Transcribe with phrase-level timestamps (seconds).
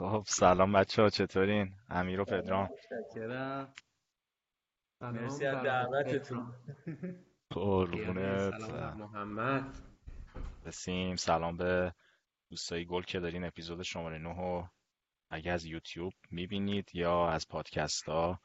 [0.00, 2.68] خب سلام بچه ها چطورین؟ امیر و پدرام.
[2.92, 3.74] متشکرم.
[5.00, 6.52] مرسی از دعوتتون.
[7.50, 8.58] قربونت.
[8.58, 9.78] سلام محمد.
[10.66, 11.16] رسیم.
[11.16, 11.94] سلام به
[12.50, 14.68] دوستای گل که دارین اپیزود شماره 9 رو
[15.30, 18.40] اگه از یوتیوب می‌بینید یا از پادکست ها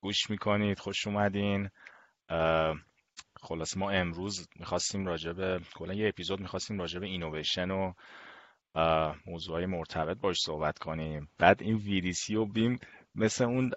[0.00, 1.70] گوش می‌کنید خوش اومدین.
[3.40, 7.92] خلاص ما امروز می‌خواستیم راجع به کلا یه اپیزود می‌خواستیم راجع به اینویشن و
[9.26, 11.28] موضوعهای مرتبط باش صحبت کنیم.
[11.38, 12.78] بعد این ویدیسی و بیم
[13.14, 13.70] مثل اون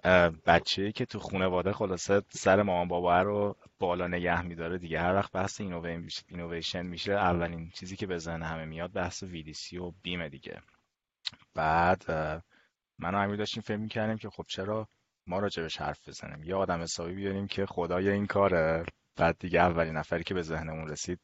[0.46, 5.00] بچه که تو خانواده خلاصه سر مامان بابا رو بالا نگه میداره دیگه.
[5.00, 5.60] هر وقت بحث
[6.28, 10.60] اینویشن میشه اولین چیزی که به ذهن همه میاد بحث ویدیسی و بیم دیگه.
[11.54, 12.10] بعد
[12.98, 14.88] من و امیر داشتیم فکر می‌کردیم که خب چرا
[15.26, 18.84] ما راجبش حرف بزنیم؟ یه آدم حسابی بیاریم که خدای این کاره.
[19.16, 21.20] بعد دیگه اولین نفری که به ذهنمون رسید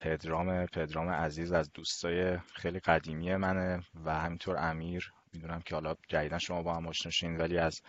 [0.00, 5.12] پدرام پدرام عزیز از دوستای خیلی قدیمی منه و همینطور امیر.
[5.32, 7.80] می‌دونم که حالا جدیدا شما با هم آشنا ولی از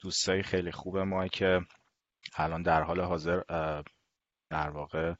[0.00, 1.60] دوستای خیلی خوب ما که
[2.36, 3.40] الان در حال حاضر
[4.50, 5.14] در واقع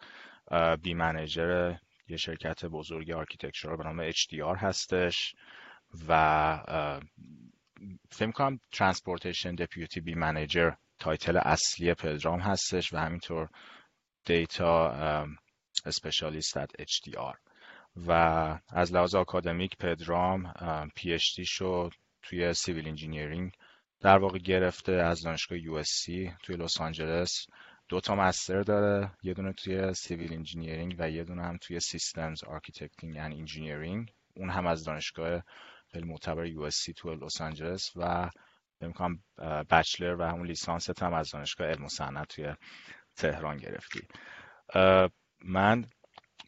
[0.83, 1.75] BIM manager
[2.09, 5.35] یه شرکت بزرگ architecture به نام HDR هستش
[6.09, 6.15] و
[8.11, 13.49] فکر کنم transportation deputy BIM manager title اصلی پدرام هستش و همینطور
[14.25, 15.27] data
[15.85, 17.37] specialist at HDR
[18.07, 18.11] و
[18.69, 20.53] از لحاظ آکادمیک پدرام
[20.97, 21.91] PhD شو
[22.23, 23.53] توی civil engineering
[24.01, 25.83] در واقع گرفته از دانشگاه USC
[26.43, 27.47] توی لس آنجلس.
[27.89, 32.45] دو تا master داره یه دونه توی civil engineering و یه دونه هم توی systems
[32.45, 34.13] architecting and engineering.
[34.37, 35.43] اون هم از دانشگاه
[35.93, 38.31] خیلی معتبر USC توی لس آنجلس و
[38.95, 39.23] کنم
[39.71, 42.55] بچلر و همون لیسانست هم از دانشگاه علم و صنعت توی
[43.17, 44.09] تهران گرفتی.
[45.45, 45.85] من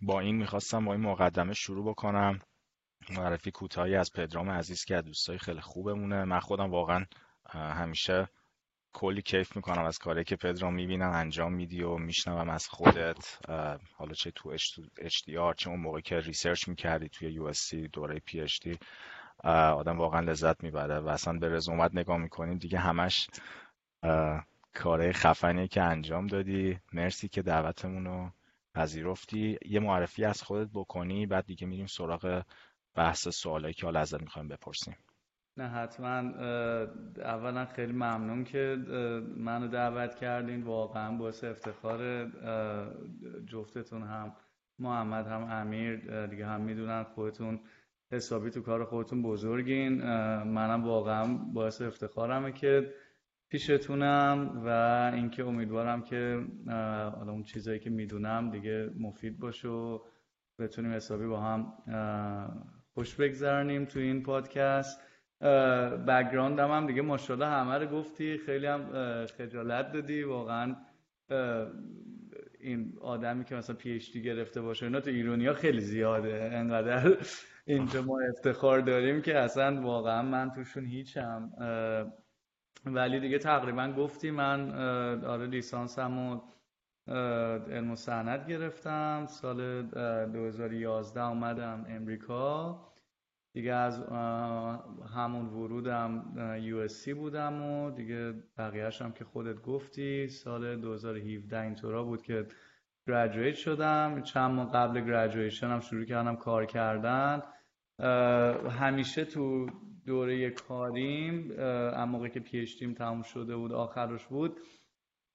[0.02, 2.40] با این می‌خواستم با این مقدمه شروع بکنم.
[3.10, 6.24] معرفی کوتاهی از پدرام عزیز که از دوستای خیلی خوبمونه.
[6.24, 7.04] من خودم واقعا
[7.54, 8.28] همیشه
[8.92, 13.38] کلی کیف می‌کنم از کاری که پدرام می‌بینم انجام میدی و میشنوم از خودت.
[13.96, 18.22] حالا چه تو HDR چه اون موقع که ریسرچ می‌کردی توی USC دوره
[18.62, 18.78] دی.
[19.44, 22.58] آدم واقعا لذت می‌بره و اصلا به رزومت نگاه می‌کنیم.
[22.58, 23.28] دیگه همش
[24.02, 26.78] اه، کارهای خفنی که انجام دادی.
[26.92, 28.30] مرسی که دعوتمون رو
[28.76, 32.42] پذیرفتی یه معرفی از خودت بکنی بعد دیگه میریم سراغ
[32.94, 34.96] بحث سوالایی که حالا ازت می‌خوایم بپرسیم.
[35.56, 36.18] نه حتما
[37.18, 38.76] اولا خیلی ممنون که
[39.36, 40.62] منو دعوت کردین.
[40.62, 42.30] واقعا باعث افتخار
[43.46, 44.36] جفتتون هم
[44.78, 47.60] محمد هم امیر دیگه هم می‌دونن خودتون
[48.12, 50.02] حسابی تو کار خودتون بزرگین.
[50.42, 52.94] منم واقعا باعث افتخارمه که
[53.48, 54.68] پیشتونم و
[55.14, 56.44] اینکه امیدوارم که
[57.16, 59.98] حالا اون چیزایی که می‌دونم دیگه مفید باشه و
[60.58, 61.72] بتونیم حسابی با هم
[62.94, 65.00] خوش بگذرونیم تو این پادکست.
[66.08, 68.38] بکگراند هم, دیگه ماشاءالله همه رو گفتی.
[68.38, 68.90] خیلی هم
[69.26, 70.22] خجالت دادی.
[70.22, 70.76] واقعا
[72.60, 76.50] این آدمی که مثلا پی اچ دی گرفته باشه اینا تو ایرونیا خیلی زیاده.
[76.52, 77.16] انقدر
[77.66, 81.50] اینجا ما افتخار داریم که اصلا واقعا من توشون هیچم.
[82.86, 84.74] ولی دیگه تقریبا گفتی من
[85.24, 86.40] آره لیسانسمو
[87.08, 89.26] علم و صنعت گرفتم.
[89.28, 92.80] سال اه، 2011 اومدم امریکا.
[93.52, 94.02] دیگه از
[95.14, 102.22] همون ورودم یو بودم و دیگه بقیهش هم که خودت گفتی سال 2017 اینطورا بود
[102.22, 102.46] که
[103.06, 104.22] graduate شدم.
[104.22, 107.42] چند ماه قبل graduation هم شروع کردم کار کردن.
[108.70, 109.66] همیشه تو
[110.06, 114.60] دوره کاریم اما موقعی که PhD م تموم شده بود آخرش بود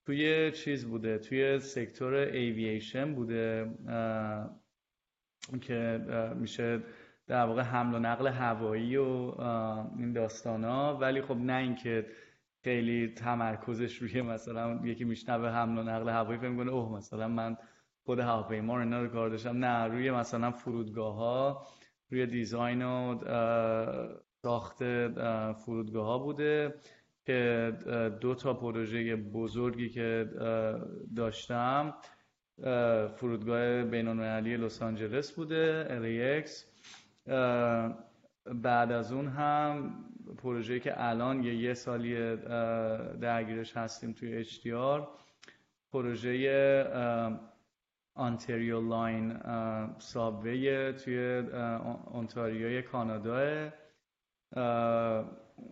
[0.06, 3.72] توی چیز بوده توی sector aviation بوده
[5.62, 6.02] که
[6.36, 6.84] میشه
[7.28, 9.42] در واقع حمل و نقل هوایی و
[9.98, 10.98] این داستانا.
[10.98, 12.06] ولی خب نه اینکه
[12.64, 17.58] خیلی تمرکزش روی مثلا یکی میشنوه حمل و نقل هوایی فکر می‌کنه اوه مثلا من
[18.04, 19.66] خود هواپیما رو اینا رو کار داشتم.
[19.66, 21.68] نه روی مثلا فرودگاه ها
[22.12, 23.20] روی دیزاین و
[24.46, 26.74] ساخت اه، فرودگاه ها بوده
[27.26, 27.72] که
[28.22, 30.30] دو تا پروژه بزرگی که
[31.16, 31.94] داشتم
[32.64, 36.50] اه، فرودگاه بین‌المللی لس آنجلس بوده LAX
[38.46, 39.96] بعد از اون هم
[40.38, 42.36] پروژه‌ای که الان یه یه سالی
[43.22, 45.02] درگیرش هستیم توی HDR
[45.92, 46.86] پروژه
[48.16, 49.39] Ontario Line
[49.98, 51.44] subway توی
[52.12, 53.72] اونتاریوی کانادا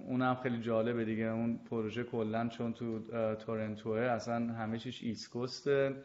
[0.08, 1.24] اونم خیلی جالبه دیگه.
[1.24, 3.00] اون پروژه کلا چون تو
[3.36, 6.04] تورنتوه اصلا همه چیش East Coast ه.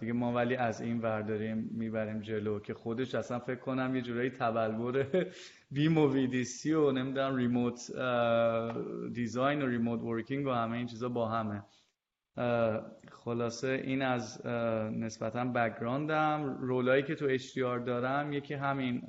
[0.00, 4.30] دیگه ما ولی از این ورداریم می‌بریم جلو که خودش اصلا فکر کنم یه جورایی
[4.30, 5.06] تبلور
[5.72, 7.90] BIM و VDC و نمی‌دونم remote
[9.12, 11.62] design و remote working و همه این چیزا با همه.
[13.12, 14.46] خلاصه این از
[14.96, 16.58] نسبتا background م.
[16.60, 19.02] role ایی که تو HDR دارم یکی همین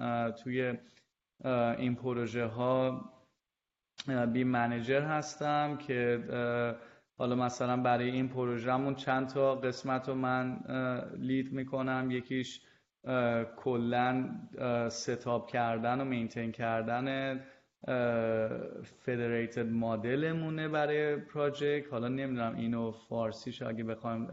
[0.43, 0.73] توی
[1.77, 3.05] این پروژه ها
[4.33, 6.23] BIM manager هستم که
[7.17, 10.59] حالا مثلا برای این پروژهمون چند تا قسمت رو من
[11.17, 12.07] lead می‌کنم.
[12.11, 12.61] یکیش
[13.57, 14.29] کلا
[14.89, 17.39] ستاب کردن و مینتین کردن
[18.83, 21.91] فدریتد مدلمونه برای پراجکت.
[21.91, 24.27] حالا نمی‌دونم اینو فارسیش اگه بخوایم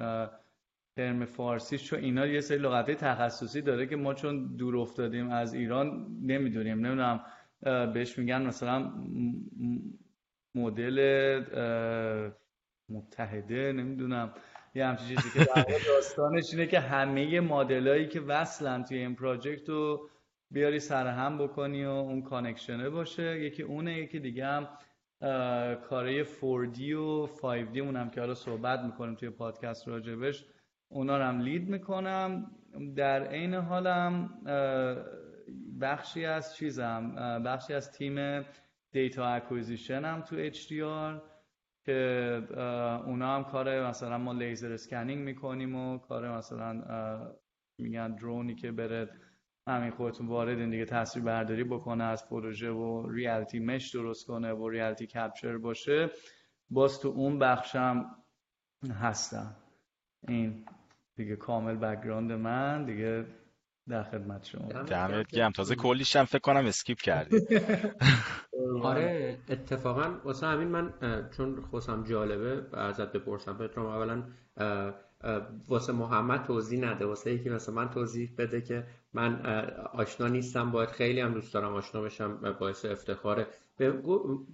[0.97, 5.55] ترم فارسیش چون اینا یه سری لغت تخصصی داره که ما چون دور افتادیم از
[5.55, 7.25] ایران نمی‌دونیم نمی‌دونم
[7.93, 8.93] بهش میگن مثلا
[10.55, 10.99] مدل
[12.89, 14.33] متحده نمی‌دونم.
[14.75, 15.47] یه همچین چیزی که
[15.87, 20.09] داستانش اینه که همه مدلایی که وصلن توی این project رو
[20.51, 23.41] بیاری سر هم بکنی و اون connection ه باشه.
[23.41, 24.69] یکی اونه یکی دیگه هم
[25.77, 30.45] کاره 4D و 5D اونم که حالا صحبت می‌کنیم توی پادکست راجبش
[30.89, 32.51] اونا رو هم lead می‌کنم.
[32.97, 34.31] در عین حالم
[35.81, 38.45] بخشی از چیزم بخشی از تیم
[38.93, 41.21] data acquisition هم تو HDR
[41.85, 42.43] که
[43.07, 46.83] اونا هم کار مثلا ما laser scanning می‌کنیم و کار مثلا
[47.79, 49.09] میگن drone ی که بره
[49.69, 54.53] همین خودتون وارد این دیگه تصویر برداری بکنه از پروژه و reality mesh درست کنه
[54.53, 56.11] و reality capture باشه
[56.71, 58.07] باز تو اون بخشم
[59.01, 59.57] هستم.
[60.29, 60.65] این
[61.17, 63.27] دیگه کامل background من دیگه
[63.89, 64.69] در خدمت شما.
[64.83, 65.53] دمت گرم.
[65.53, 67.41] تازه کلیش هم فکر کنم skip کردی.
[68.83, 70.93] آره اتفاقا واسه همین من
[71.37, 74.23] چون خواستم جالبه ازت بپرسم پدرام اولا
[75.69, 79.47] واسه محمد توضیح نده واسه یکی مثلا من توضیح بده که من
[79.93, 83.47] آشنا نیستم باید خیلی هم دوست دارم آشنا بشم باعث افتخاره.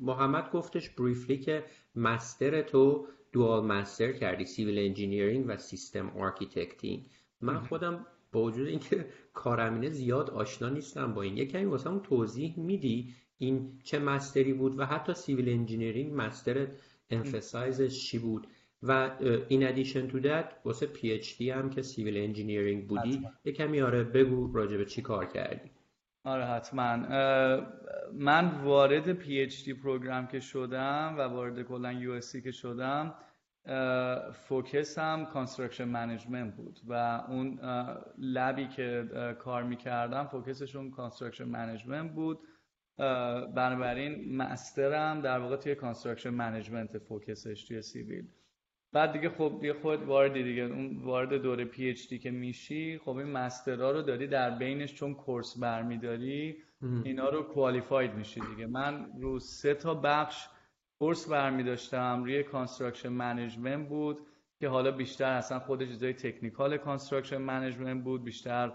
[0.01, 1.65] محمد گفتش briefly که
[1.95, 7.07] master تو dual master کردی civil engineering و system architecting
[7.41, 11.99] من خودم با وجود اینکه کارم اینه زیاد آشنا نیستم با این یه کمی واسه
[11.99, 16.69] توضیح میدی این چه master ی بود و حتی civil engineering master
[17.11, 18.47] emphasis ش چی بود.
[18.83, 19.11] و
[19.49, 24.53] in addition to that واسه PhD هم که civil engineering بودی یه کمی آره بگو
[24.53, 25.71] راجع به چی کار کردی.
[26.25, 26.97] آره حتما.
[28.13, 33.15] من وارد PhD program که شدم و وارد کلا USC که شدم
[34.33, 37.59] focus م construction management بود و اون
[38.19, 39.09] lab ی که
[39.39, 42.39] کار می‌کردم focus شون construction management بود.
[43.55, 48.29] بنابراین master م در واقع توی construction management focus ش توی civil.
[48.93, 53.27] بعد دیگه خب دیگه خود واردی دیگه اون وارد دوره PhD که میشی خب این
[53.27, 56.57] master ها رو داری در بینش چون course برمیداری
[57.05, 58.67] اینا رو qualified میشی دیگه.
[58.67, 60.47] من رو سه تا بخش
[60.99, 64.19] course برمی داشتم روی construction management بود
[64.61, 68.25] که حالا بیشتر اصلا خود چیزای technical construction management بود.
[68.25, 68.73] بیشتر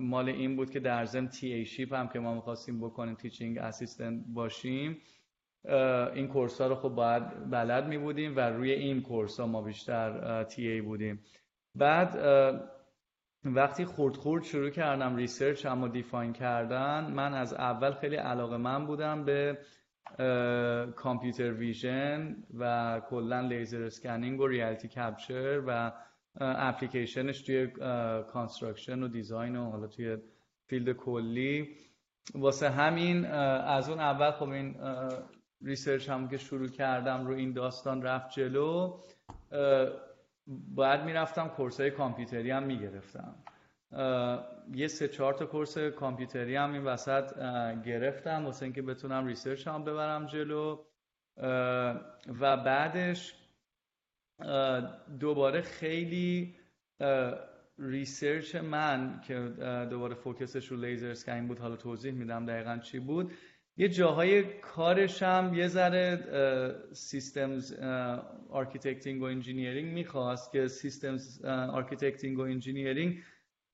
[0.00, 4.24] مال این بود که در ضمن TA ship هم که ما می‌خواستیم بکنیم teaching assistant
[4.34, 4.98] باشیم.
[6.14, 9.62] این course ها رو خب باید بلد می بودیم و روی این course ها ما
[9.62, 11.20] بیشتر TA بودیم.
[11.74, 12.16] بعد
[13.44, 18.86] وقتی خورد خورد شروع کردم research ام رو define کردن من از اول خیلی علاقه‌مند
[18.86, 19.58] بودم به
[20.96, 25.92] computer vision و کلا laser scanning و reality capture و
[26.40, 27.66] اپلیکیشنش توی
[28.32, 30.16] construction و design و حالا توی
[30.66, 31.76] field کلی.
[32.34, 34.76] واسه همین از اون اول خب این
[35.62, 39.00] research م که شروع کردم رو این داستان رفت جلو
[40.46, 43.34] باید می‌رفتم course های کامپیوتری هم می‌گرفتم.
[44.74, 47.34] یه سه چهار تا course کامپیوتری هم این وسط
[47.82, 50.78] گرفتم واسه اینکه بتونم research هم ببرم جلو.
[52.40, 53.34] و بعدش
[55.20, 56.56] دوباره خیلی
[57.78, 59.38] research من که
[59.90, 63.32] دوباره focus اش رو laser scan بود حالا توضیح میدم دقیقا چی بود.
[63.80, 66.24] یه جاهای کارشم یه ذره
[66.92, 67.72] systems
[68.50, 73.18] architecting و engineering می‌خواست که systems architecting و engineering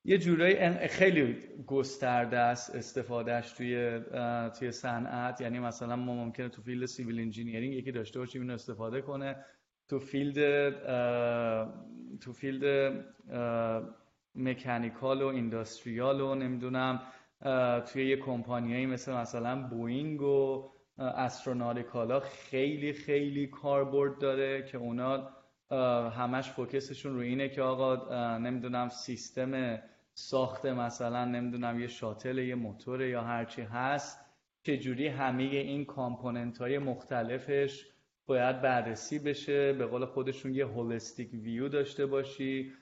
[0.05, 1.37] یه جورایی خیلی
[1.67, 4.01] گسترده است استفادهش توی
[4.59, 5.41] توی صنعت.
[5.41, 9.37] یعنی مثلا ما ممکنه تو field civil engineering یکی داشته باشیم اینو استفاده کنه.
[9.89, 10.71] تو field
[12.19, 12.93] تو field
[14.35, 17.03] mechanical و industrial و نمی‌دونم
[17.87, 25.29] توی یه کمپانیایی مثل مثلا بوینگ و استروناریکالا خیلی خیلی کاربرد داره که اونا
[26.11, 29.79] همش focus شون رو اینه که آقا نمی‌دونم سیستم
[30.15, 34.27] ساخت مثلا نمی‌دونم یه shuttle یه موتور یا هرچی هست
[34.63, 37.87] چجوری همه این component های مختلفش
[38.27, 42.73] باید بررسی بشه به قول خودشون یه holistic view داشته باشی.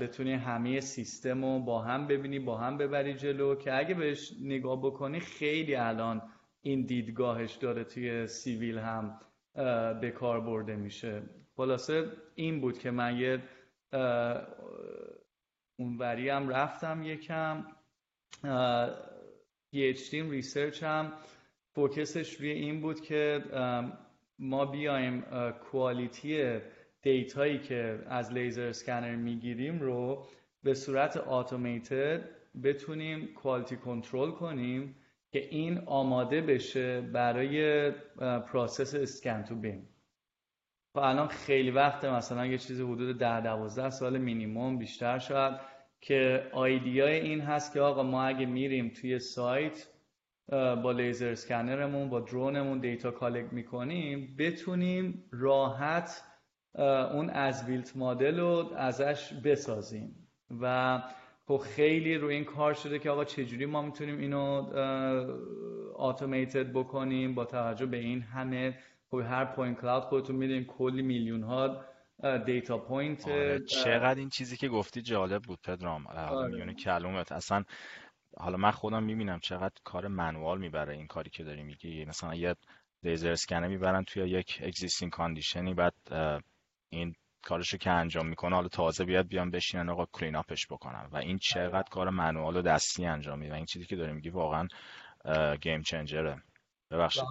[0.00, 4.82] بتونی همه سیستم رو با هم ببینی با هم ببری جلو که اگه بهش نگاه
[4.82, 6.22] بکنی خیلی الان
[6.62, 9.20] این دیدگاهش داره توی civil هم
[10.00, 11.22] به کار برده میشه.
[11.56, 12.04] خلاصه
[12.34, 13.42] این بود که من یه
[15.76, 17.66] اونوری هم رفتم یکم.
[19.72, 21.12] اچ research ام.
[21.74, 23.44] focus اش روی این بود که
[24.38, 25.24] ما بیایم
[25.70, 26.60] quality
[27.02, 30.26] data یی که از laser scanner می‌گیریم رو
[30.62, 32.20] به صورت automated
[32.62, 34.96] بتونیم quality control کنیم
[35.32, 39.88] که این آماده بشه برای process scan to BIM
[40.94, 45.54] و الان خیلی وقت مثلا یه چیزی حدود ده دوازده سال مینیموم بیشتر شاید
[46.00, 49.86] که idea ی این هست که آقا ما اگه میریم توی سایت
[50.82, 56.22] با laser scanner مون با drone مون data collect می‌کنیم بتونیم راحت
[56.74, 60.28] اون as-built model رو ازش بسازیم.
[60.60, 60.98] و
[61.46, 64.70] خب خیلی روی این کار شده که آقا چجوری ما می‌تونیم اینو
[65.94, 68.78] automated بکنیم با توجه به این همه.
[69.10, 71.84] خب هر point cloud خودتون می‌دونین کلی میلیون ها
[72.46, 73.24] data point
[73.64, 76.06] چقدر این چیزی که گفتی جالب بود پدرام.
[76.06, 76.54] آره.
[76.54, 77.64] میونه کلومت اصلا
[78.36, 82.04] حالا من خودم می‌بینم چقدر کار manual می‌بره این کاری که داری میگی.
[82.04, 82.54] مثلا یه
[83.02, 85.94] laser scanner می‌برن توی یک existing condition ی بعد
[86.90, 91.08] این کارشو که انجام می‌کنه حالا تازه بیاد بیان بشینن آقا clean up اش بکنن.
[91.12, 93.52] و این چقدر کار manual و دستی انجام میده.
[93.52, 94.68] و این چیزی که داری میگی واقعا
[95.60, 96.42] game changer ه
[96.90, 97.24] ببخشید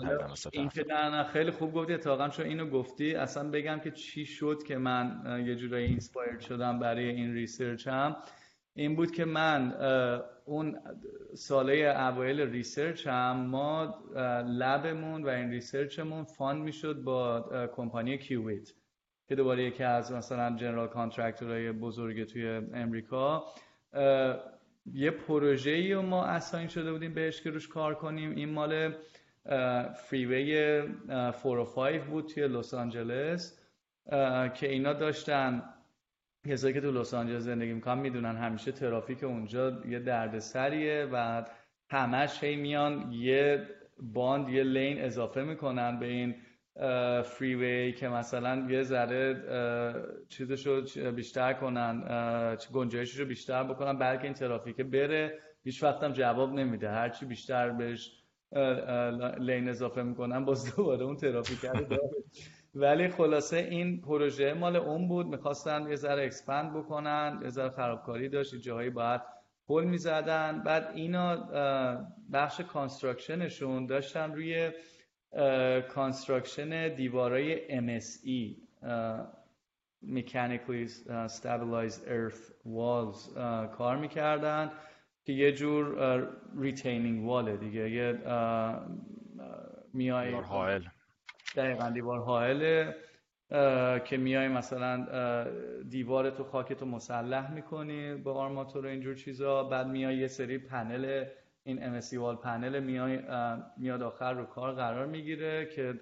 [0.54, 4.64] این که نه خیلی خوب گفتی اتفاقا چون اینو گفتی اصلا بگم که چی شد
[4.68, 8.16] که من یه جورایی inspire شدم برای این research ام
[8.74, 9.74] این بود که من
[10.46, 10.80] اون
[11.36, 14.04] ساله اوایل research ام ما
[14.48, 18.74] lab مون و این research مون fund می‌شد با کمپانی Kiewit.
[19.30, 23.46] که دوباره یکی از مثلا general contractor های بزرگ توی امریکا
[24.94, 28.36] یه پروژه ای ما assign شده بودیم بهش که روش کار کنیم.
[28.36, 28.94] این مال
[30.10, 33.60] freeway 405 بود توی لس آنجلس
[34.54, 35.64] که اینا داشتن.
[36.48, 41.46] کسایی که تو لس آنجلس زندگی می‌کنن می‌دونن همیشه ترافیک اونجا یه دردسریه و
[41.90, 43.68] همش هی میان یه
[44.00, 46.36] باند یه lane اضافه می‌کنن به این
[47.24, 49.36] freeway که مثلا یه ذره
[50.30, 50.82] چیزشو
[51.12, 52.04] بیشتر کنن
[52.74, 56.90] گنجایشش رو بیشتر بکنن بلکه این ترافیک بره هیچ وقتم جواب نمیده.
[56.90, 58.12] هرچی بیشتر بهش
[59.40, 62.00] lane اضافه می‌کنن باز دوباره اون ترافیک داره.
[62.76, 68.30] ولی خلاصه این پروژه مال اون بود می‌خواستن یه ذره expand بکنن یه ذره خرابکاری
[68.30, 69.22] داشت جاهایی باید
[69.68, 70.64] پل می‌زدن.
[70.66, 71.36] بعد اینا
[72.34, 74.72] بخش construction شون داشتن روی
[75.90, 78.56] construction دیوارای MSE
[80.06, 80.88] Mechanically
[81.28, 83.40] Stabilized Earth Walls
[83.78, 84.72] کار می‌کردن
[85.24, 88.20] که یه جور retaining wall ه دیگه یه
[89.94, 90.84] میای دیوار حائل.
[91.56, 92.96] دقیقا دیوار حائله
[94.06, 95.06] که میای مثلا
[95.90, 101.26] دیوار تو خاکتو مسلح می‌کنی با آرماتور و اینجور چیزا بعد میای یه سری پنل
[101.64, 102.80] این MSC وال پنل
[103.78, 106.00] میاد آخر رو کار قرار می‌گیره که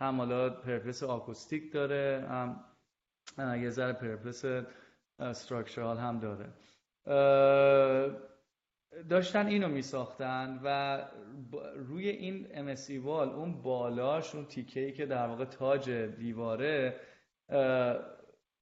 [0.00, 2.64] هم حالا پرپس آکوستیک داره هم
[3.38, 4.44] یه ذره پرپس
[5.18, 6.52] استراکچرال هم داره.
[9.08, 10.98] داشتن اینو می ساختن و
[11.76, 17.00] روی این MSC وال اون بالاش اون تیکه ای که در واقع تاج دیواره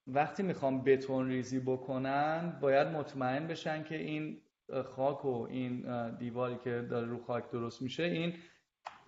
[0.07, 4.41] وقتی می‌خوام بتون ریزی بکنن باید مطمئن بشن که این
[4.85, 8.35] خاک و این دیواری که داره رو خاک درست میشه این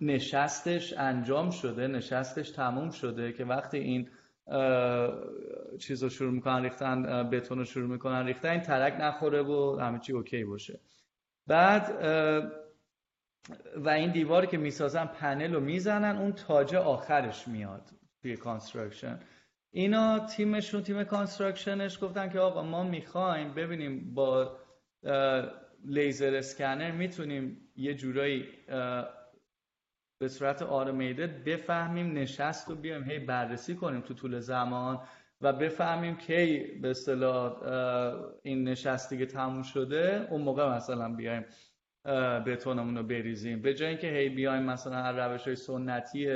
[0.01, 4.09] نشستش انجام شده نشستش تموم شده که وقتی این
[5.79, 9.99] چیز رو شروع می‌کنن ریختن بتون رو شروع می‌کنن ریختن این ترک نخوره و همه
[9.99, 10.81] چی اوکی باشه.
[11.47, 12.05] بعد
[13.77, 17.91] و این دیواری که می‌سازن پنل رو می‌زنن اون تاج آخرش میاد
[18.23, 19.21] توی construction
[19.71, 24.57] اینا تیمشون تیم construction اش گفتن که آقا ما می‌خوایم ببینیم با
[25.85, 28.45] laser scanner می‌تونیم یه جورایی
[30.19, 35.01] به صورت automated بفهمیم نشست رو بیایم هی بررسی کنیم تو طول زمان
[35.41, 37.63] و بفهمیم کی به اصطلاح
[38.43, 41.45] این نشست دیگه تموم شده اون موقع مثلا بیایم
[42.47, 43.63] بتونمون رو بریزیم.
[43.63, 46.29] به جای اینکه هی بیایم مثلا هر روش های سنتی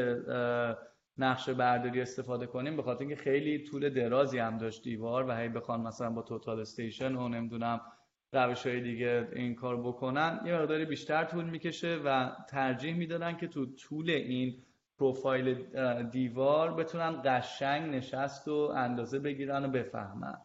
[1.19, 5.49] نقشه برداری استفاده کنیم به خاطر اینکه خیلی طول درازی هم داشت دیوار و هی
[5.49, 7.81] بخوان مثلا با total station و نمی‌دونم
[8.33, 13.47] روش های دیگه این کار بکنن یه مقداری بیشتر طول می‌کشه و ترجیح می‌دادن که
[13.47, 14.63] تو طول این
[14.99, 15.55] پروفایل
[16.11, 20.39] دیوار بتونن قشنگ نشست و اندازه بگیرن و بفهمن.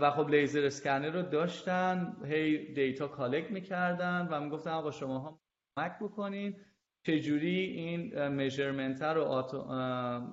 [0.00, 5.40] و خب laser scanner رو داشتن هی data collect می‌کردن و می‌گفتن آقا شما ها
[5.76, 6.56] مچ بکنین
[7.02, 9.22] چجوری این measurement رو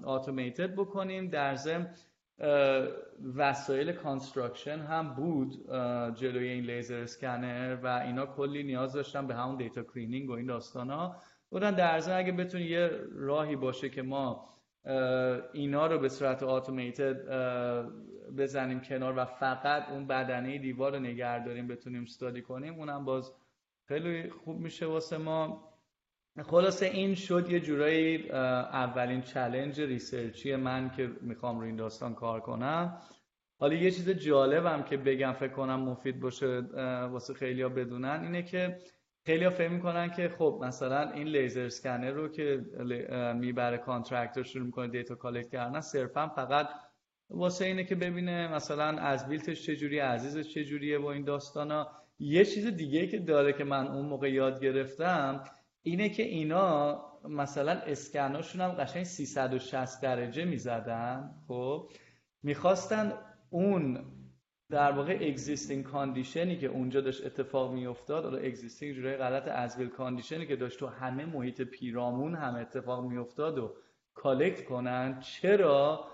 [0.05, 1.93] automated بکنیم در ضمن
[3.35, 5.67] وسایل construction هم بود
[6.15, 10.45] جلوی این laser scanner و اینا کلی نیاز داشتن به همون data cleaning و این
[10.45, 11.15] داستان ها.
[11.49, 14.49] بودن در ضمن اگه بتونی یه راهی باشه که ما
[15.53, 17.17] اینا رو به صورت automated
[18.37, 23.31] بزنیم کنار و فقط اون بدنه دیوار رو نگه داریم بتونیم study کنیم اونم باز
[23.85, 25.69] خیلی خوب میشه واسه ما.
[26.43, 32.39] خلاصه این شد یه جورایی اولین challenge researchی من که می‌خوام روی این داستان کار
[32.39, 33.01] کنم.
[33.59, 36.61] حالا یه چیز جالبم که بگم فکر کنم مفید باشه
[37.11, 38.77] واسه خیلیا بدونن اینه که
[39.25, 42.65] خیلیا فکر می‌کنن که خب مثلا این laser scanner رو که
[43.35, 46.69] می‌بره contractor شروع می‌کنه data collect کردن صرفا فقط
[47.29, 51.87] واسه اینه که ببینه مثلا as-builtش چجوری as-isش چجوریه با این داستانا.
[52.19, 55.43] یه چیز دیگه که داره که من اون موقع یاد گرفتم
[55.87, 61.35] اینه که اینا مثلا scanاشون هم قشنگ 360 درجه می‌زدن.
[61.47, 61.89] خب
[62.43, 63.13] می‌خواستن
[63.49, 64.05] اون
[64.69, 69.89] در واقع existing conditionی که اونجا داشت اتفاق میافتاد حالا existing یه جورایی غلط as-built
[69.89, 73.75] conditionی که داشت تو همه محیط پیرامون هم اتفاق میافتاد و
[74.13, 76.07] collect کنن چرا؟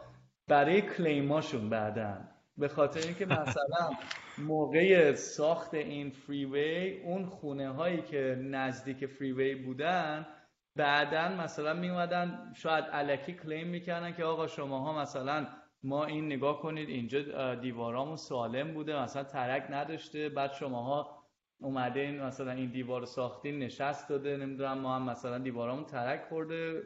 [0.48, 3.90] برای claimاشون بعدن به خاطر اینکه مثلا
[4.38, 10.28] موقع ساخت این freeway اون خونه هایی که نزدیک freeway بودن
[10.76, 15.48] بعدا مثلا می اومدن شاید الکی claim می‌کردن که آقا شماها مثلا
[15.84, 21.24] ما این نگاه کنید اینجا دیوارامون سالم بوده مثلا ترک نداشته بعد شماها
[21.62, 26.82] اومده مثلا این دیوار ساختین نشست داده نمی‌دونم ما هم مثلا دیوارامون ترک خورده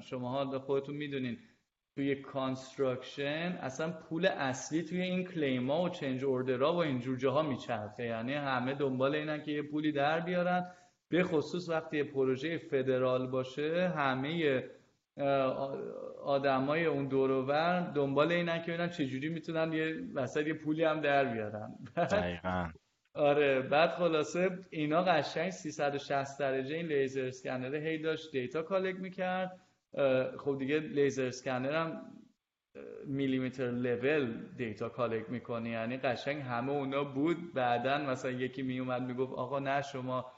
[0.00, 1.38] شماها خودتون می‌دونین.
[1.96, 7.42] توی construction اصلا پول اصلی توی این claimا و change orderها و این جور جاها
[7.42, 8.04] میچرخه.
[8.04, 10.70] یعنی همه دنبال اینن که یه پولی در بیارن.
[11.08, 14.62] به خصوص وقتی یه پروژه federal باشه همه
[16.24, 20.84] آدمای اون دور و ور دنبال اینن که ببینن چجوری می‌تونن یه وسط یه پولی
[20.84, 21.74] هم در بیارن.
[21.96, 22.70] دقیقا.
[23.14, 29.60] آره بعد خلاصه اینا قشنگ 360 درجه این laser scanner هی داشت data collect می‌کرد.
[30.38, 32.00] خب دیگه laser scanner هم
[33.06, 37.52] millimeter level data collect می‌کنه یعنی قشنگ همه اونا بود.
[37.54, 40.32] بعدا مثلا یکی میومد می‌گفت آقا نه شما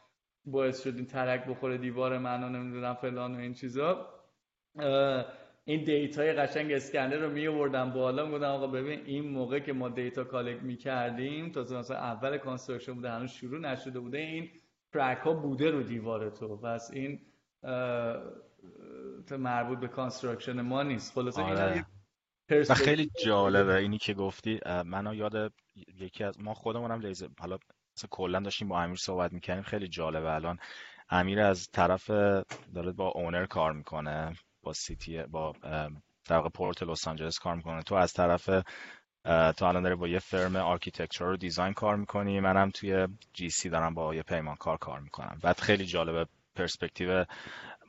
[0.45, 4.09] باعث شدین ترک بخوره دیوار من و نمی‌دونم فلان و این چیزا.
[5.65, 8.27] این dataی قشنگ scanner رو می آوردم بالا.
[8.27, 13.11] می‌گفتم آقا ببین این موقع که ما data collect می‌کردیم تا مثلا اول construction بوده
[13.11, 14.51] هنوز شروع نشده بوده این
[14.93, 16.57] ترک ها بوده رو دیوار تو.
[16.57, 17.21] پس این
[19.39, 21.13] مربوط به construction ما نیست.
[21.13, 21.87] خلاصه آره.
[22.69, 24.61] و خیلی جالبه اینی که گفتی.
[24.85, 25.53] منو یاد
[26.01, 27.59] یکی از ما خودمونم laser حالا
[28.11, 30.59] کلا داشتیم با امیر صحبت می‌کنیم خیلی جالبه الان.
[31.11, 32.11] امیر از طرف
[32.75, 35.53] داره با owner کار می‌کنه با city با
[36.29, 37.83] در پورت لس آنجلس کار می‌کنه.
[37.83, 38.51] تو از طرف
[39.57, 42.41] تو الان داره با یه firm architecture و design کار می‌کنی.
[42.41, 45.39] منم توی GC دارم با یه پیمانکار کار می‌کنم.
[45.43, 47.25] بعد خیلی جالبه پرسپکتیو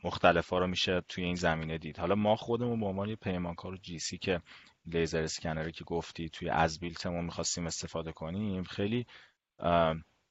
[0.04, 1.98] مختلف ها رو میشه توی این زمینه دید.
[1.98, 4.40] حالا ما خودمون به عنوان یه پیمانکار GC که
[4.86, 9.06] laser scannerی که گفتی توی as-builtمون می‌خواستیم استفاده کنیم خیلی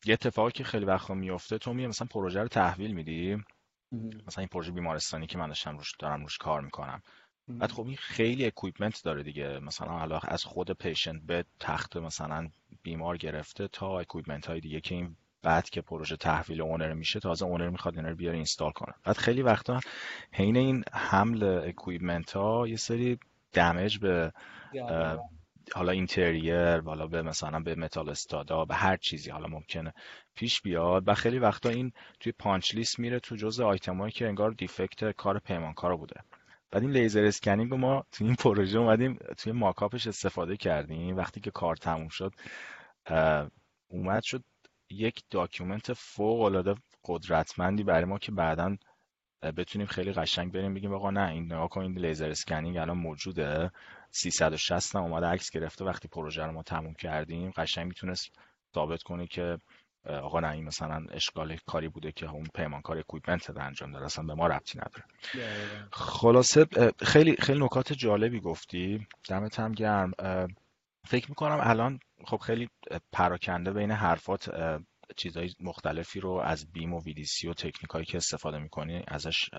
[0.06, 3.44] یه اتفاقی که خیلی وقتا میفته تو میای مثلا پروژه رو تحویل میدی؟
[4.28, 7.02] مثلا این پروژه بیمارستانی که من داشتم روش دارم روش کار می‌کنم.
[7.48, 9.60] بعد خب این خیلی equipment داره دیگه.
[9.60, 12.50] مثلا حالا از خود patient bed تخت مثلا
[12.84, 17.46] بیمار گرفته تا equipment های دیگه که این بعد که پروژه تحویل owner میشه تازه
[17.46, 18.94] owner می‌خواد اینا رو بیاره install کنه.
[19.04, 19.80] بعد خیلی وقتا
[20.32, 23.20] حین این حمل equipment ها یه سری
[23.54, 24.32] damage به
[25.76, 29.94] حالا interior حالا به مثلا به metal studا به هر چیزی حالا ممکنه
[30.36, 31.08] پیش بیاد.
[31.08, 35.40] و خیلی وقتا این توی punch list میره تو جزء itemایی که انگار defect کار
[35.40, 36.22] پیمانکار بوده.
[36.72, 41.18] بعد این laser scanning ما توی این پروژه اومدیم توی mock-upش استفاده کردیم.
[41.18, 42.34] وقتی که کار تموم شد
[43.88, 44.44] اومد شد
[44.92, 46.76] یک document فوق العاده
[47.06, 48.76] قدرتمندی برای ما که بعدا
[49.58, 50.74] بتونیم خیلی قشنگ بریم.
[50.74, 53.72] بگیم آقا نه این نگاه کن این laser scanning الان موجوده.
[54.12, 55.86] 360 هم اومده عکس گرفته.
[55.86, 58.32] وقتی پروژه رو ما تموم کردیم قشنگ می‌تونست
[58.76, 59.58] ثابت کنه که
[60.06, 64.34] آقا نه این مثلا اشکال کاری بوده که اون پیمانکار equipment انجام داره اصلا به
[64.34, 65.04] ما ربطی نداره.
[65.92, 66.66] خلاصه
[67.02, 69.08] خیلی خیلی نکات جالبی گفتی.
[69.30, 70.12] دمت هم گرم.
[71.06, 72.70] فکر می‌کنم الان خب خیلی
[73.12, 74.50] پراکنده بین حرفات
[75.18, 79.50] چیزهای مختلفی رو از بیم و ویدیسی و تکنیک که استفاده می‌کنی ازش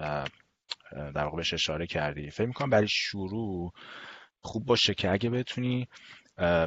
[0.92, 2.31] در واقع بهش اشاره کردی.
[2.31, 3.72] فکر می‌کنم برای شروع
[4.42, 5.88] خوب باشه که اگه بتونی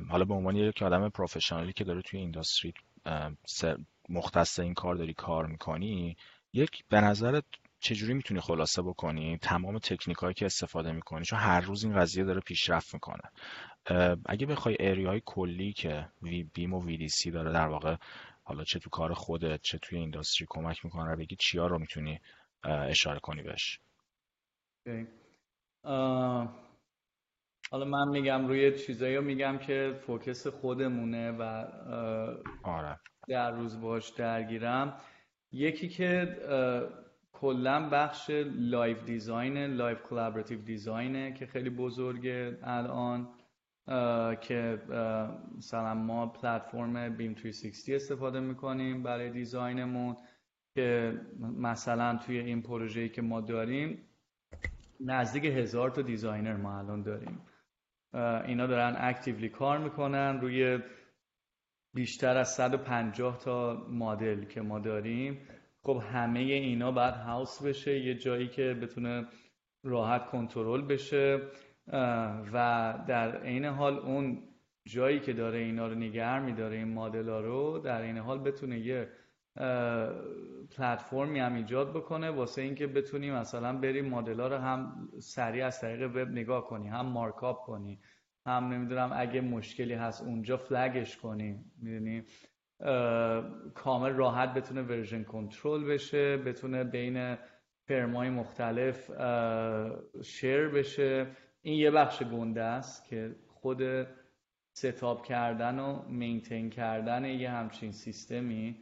[0.10, 2.74] حالا به عنوان یک آدم پروفشنالی که داره توی اینداستری
[4.10, 6.16] مختص این کار داری کار می‌کنی
[6.54, 7.46] یک به نظرت
[7.84, 12.24] چجوری می‌تونی خلاصه بکنی؟ تمام تکنیک هایی که استفاده می‌کنی؟ چون هر روز این قضیه
[12.24, 13.24] داره پیشرفت می‌کنه.
[14.26, 17.96] اگه بخوای های کلی که BIM و VDC داره در واقع
[18.44, 22.20] حالا چه تو کار خودت چه توی industry کمک می‌کنه رو بگی چیا رو می‌تونی
[22.64, 23.80] اشاره کنی بهش.
[27.72, 31.42] حالا من میگم روی چیزایی رو میگم که focus خودمونه و
[32.64, 33.00] آره.
[33.28, 35.02] هر روز باش درگیرم.
[35.52, 36.38] یکی که
[37.44, 38.30] کلا بخش
[38.74, 43.28] live design live collaborative designه که خیلی بزرگه الان
[44.42, 44.82] که
[45.58, 50.16] مثلا ما platform BIM 360 استفاده می‌کنیم برای designمون
[50.76, 54.02] که مثلا توی این پروژه‌ای که ما داریم
[55.00, 57.42] نزدیک هزار تا designer ما الان داریم.
[58.48, 60.80] اینا دارن actively کار می‌کنن روی
[61.94, 65.48] بیشتر از 150 تا مدل که ما داریم.
[65.86, 69.28] خب همه اینا باید house بشه یه جایی که بتونه
[69.84, 71.42] راحت کنترل بشه
[72.54, 74.44] و در عین حال اون
[74.86, 79.10] جایی که داره اینا رو نگر میداره این مدل رو در این حال بتونه یه
[80.78, 86.10] پلتفرمی هم ایجاد بکنه واسه اینکه بتونی مثلا بریم مدل رو هم سریع از طریق
[86.10, 88.00] وب نگاه کنی هم مارکاپ کنی
[88.46, 92.24] هم نمی‌دونم اگه مشکلی هست اونجا فلگش کنی می‌دونی؟
[93.76, 97.38] کامل راحت بتونه ورژن کنترل بشه بتونه بین
[97.88, 99.12] فرمای مختلف
[100.24, 101.28] شیر بشه.
[101.62, 103.82] این یه بخش گنده است که خود
[104.74, 108.78] ستاب کردن و مینتین کردن یه همچین سیستمی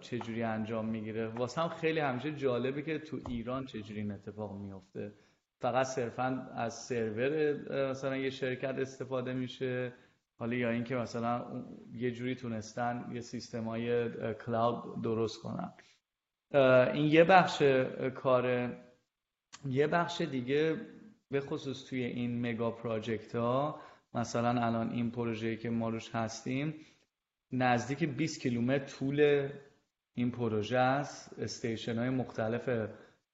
[0.00, 1.28] چجوری انجام می‌گیره.
[1.28, 5.12] واسه هم خیلی همیشه جالبه که تو ایران چجوری این اتفاق میفته
[5.60, 7.54] فقط صرفا از سرور
[7.90, 9.92] مثلا یه شرکت استفاده میشه.
[10.38, 15.72] حالا یا اینکه مثلا یه جوری تونستن یه سیستم های کلاود درست کنن.
[16.92, 17.62] این یه بخش
[18.14, 18.76] کار
[19.66, 20.80] یه بخش دیگه
[21.30, 23.80] به خصوص توی این مگا پراجکت ها
[24.14, 26.74] مثلا الان این پروژه که ما روش هستیم
[27.52, 29.48] نزدیک 20 کیلومتر طول
[30.14, 31.38] این پروژه است.
[31.38, 32.88] استیشن های مختلف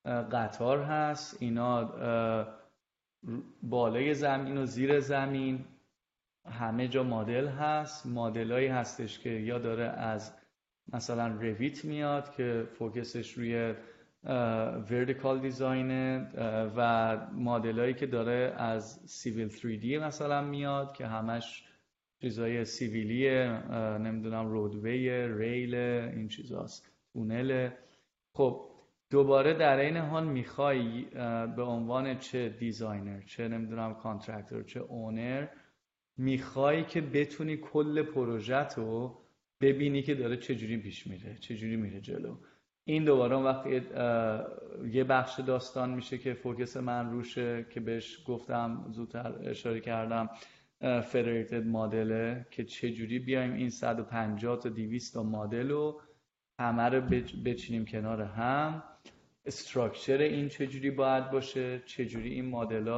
[0.04, 1.42] قطار هست.
[1.42, 1.84] اینا
[3.62, 5.64] بالای زمین و زیر زمین.
[6.50, 8.06] همه جا مدل هست.
[8.06, 10.34] مدلایی هستش که یا داره از
[10.92, 13.74] مثلا Revit میاد که focus ش روی
[14.90, 16.30] vertical design ه
[16.76, 21.64] و مدلایی که داره از Civil 3D مثلا میاد که همش
[22.20, 23.62] چیزای civil یه
[23.98, 27.70] نمی‌دونم roadway rail این چیزاست تونل
[28.32, 28.68] خب
[29.10, 31.04] دوباره در این حال می‌خوای
[31.56, 35.46] به عنوان چه designer چه نمی‌دونم contractor چه owner
[36.22, 39.18] می‌خوای که بتونی کل پروژت رو
[39.60, 42.36] ببینی که داره چجوری پیش میره چجوری میره جلو.
[42.84, 43.70] این دوباره وقتی
[44.92, 50.30] یه بخش داستان میشه که فوکس من روشه که بهش گفتم زودتر اشاره کردم
[50.80, 56.00] فدریتد مدله که چجوری بیایم این 150 تا 200 تا مدل رو
[56.58, 57.00] همه رو
[57.44, 58.82] بچینیم کنار هم.
[59.46, 62.88] استراکچر این چجوری باید باشه چجوری این مدل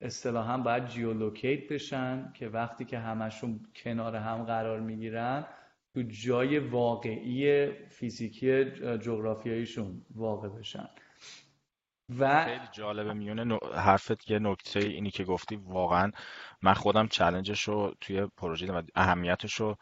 [0.00, 5.46] اصطلاحا باید geolocate بشن که وقتی که همشون کنار هم قرار می‌گیرن
[5.94, 10.88] تو جای واقعی فیزیکی جغرافیاییشون واقع بشن.
[12.18, 15.56] و خیلی جالبه میونه حرفت یه نکته اینی که گفتی.
[15.56, 16.10] واقعا
[16.62, 19.76] من خودم challenge ش رو توی پروژه و اهمیتش رو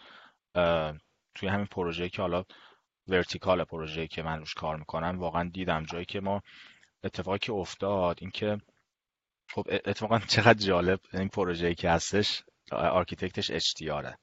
[1.35, 2.45] توی همین پروژه که حالا
[3.09, 6.43] vertical پروژه که من روش کار می‌کنم واقعا دیدم جایی که ما
[7.05, 8.59] اتفاقی افتاد اینکه
[9.49, 14.19] خب اتفاقا چقدر جالب این پروژه که هستش architect ش HDR ه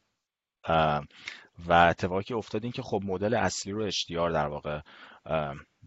[1.67, 4.79] و اتفاقی که افتاد این که خب مدل اصلی رو HDR در واقع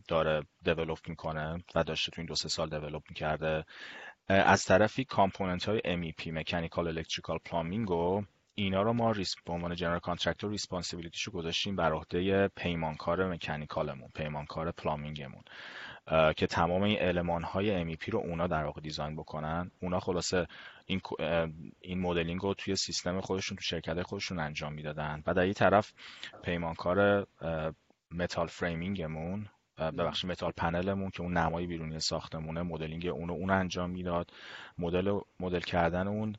[0.08, 3.64] داره develop می‌کنه و داشته تو این دو سه سال develop می‌کرده.
[4.28, 8.24] از طرفی component های MEP mechanical electrical plumbing رو
[8.54, 9.12] اینا رو ما
[9.46, 15.42] به عنوان general contractor responsibility شو گذاشتیم بر عهده پیمانکار mechanical مون پیمانکار plumbing مون
[16.36, 19.70] که تمام این المان های MEP رو اونا در واقع design بکنن.
[19.82, 20.46] اونا خلاصه
[20.86, 21.00] این
[21.80, 25.22] این مدلینگ رو توی سیستم خودشون تو شرکت خودشون انجام می‌دادن.
[25.26, 25.92] و در این طرف
[26.42, 27.26] پیمانکار
[28.10, 29.48] metal framing مون
[29.78, 34.30] ببخشید metal panel مون که اون نمای بیرونی ساختمونه مدلینگ اون اون انجام می‌داد.
[34.78, 36.36] مدل مدل کردن اون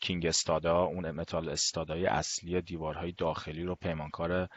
[0.00, 4.48] king stud ا اون metal stud ای اصلی دیوارهای داخلی رو پیمانکار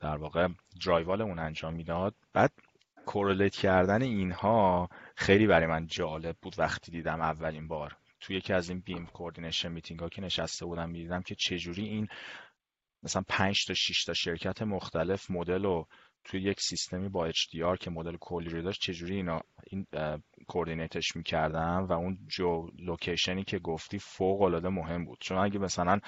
[0.00, 0.48] در واقع
[0.86, 2.14] drywall اون انجام می‌داد.
[2.32, 2.52] بعد
[3.10, 7.96] correlate کردن اینها خیلی برای من جالب بود وقتی دیدم اولین بار.
[8.20, 12.08] توی یکی از این BIM coordination meeting ها که نشسته بودم می‌دیدم که چجوری این
[13.02, 15.86] مثلا 5 تا 6 تا شرکت مختلف مدل رو
[16.24, 19.86] توی یک سیستمی با HDR که مدل کلی رو داشت چجوری اینا این
[20.48, 25.18] coordinate ش می‌کردن و اون geolocation ی که گفتی فوق العاده مهم بود.
[25.20, 26.00] چون اگه مثلا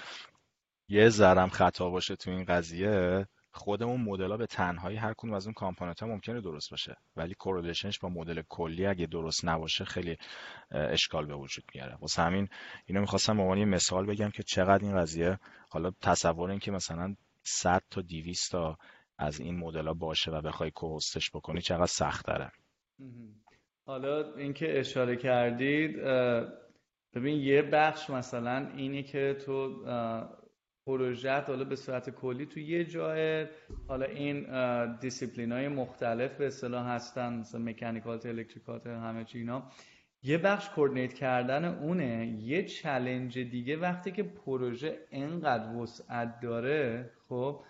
[0.88, 5.54] یه ذرم خطا باشه تو این قضیه خودمون مدل به تنهایی هر کدوم از اون
[5.54, 6.96] کامپوننت ها ممکنه درست باشه.
[7.16, 10.16] ولی کورلیشنش با مدل کلی اگه درست نباشه خیلی
[10.70, 11.96] اشکال به وجود میاره.
[12.00, 12.48] واسه همین
[12.86, 15.38] اینو می‌خواستم به عنوان مثال بگم که چقدر این قضیه
[15.68, 18.78] حالا تصور این که مثلا 100 تا 200 تا
[19.18, 22.52] از این مدل ها باشه و بخوای کوستش بکنی چقدر سخت داره
[23.86, 25.96] حالا اینکه اشاره کردید
[27.14, 29.84] ببین یه بخش مثلا اینی که تو
[30.86, 33.46] پروژت حالا به صورت کلی تو یه جای
[33.88, 34.46] حالا این
[34.96, 39.70] دیسیپلین های مختلف به اصطلاح هستن مثلا mechanical ت electrical ت همه چی اینا.
[40.22, 47.64] یه بخش coordinate کردن اونه یه challenge دیگه وقتی که پروژه انقدر وسعت داره خب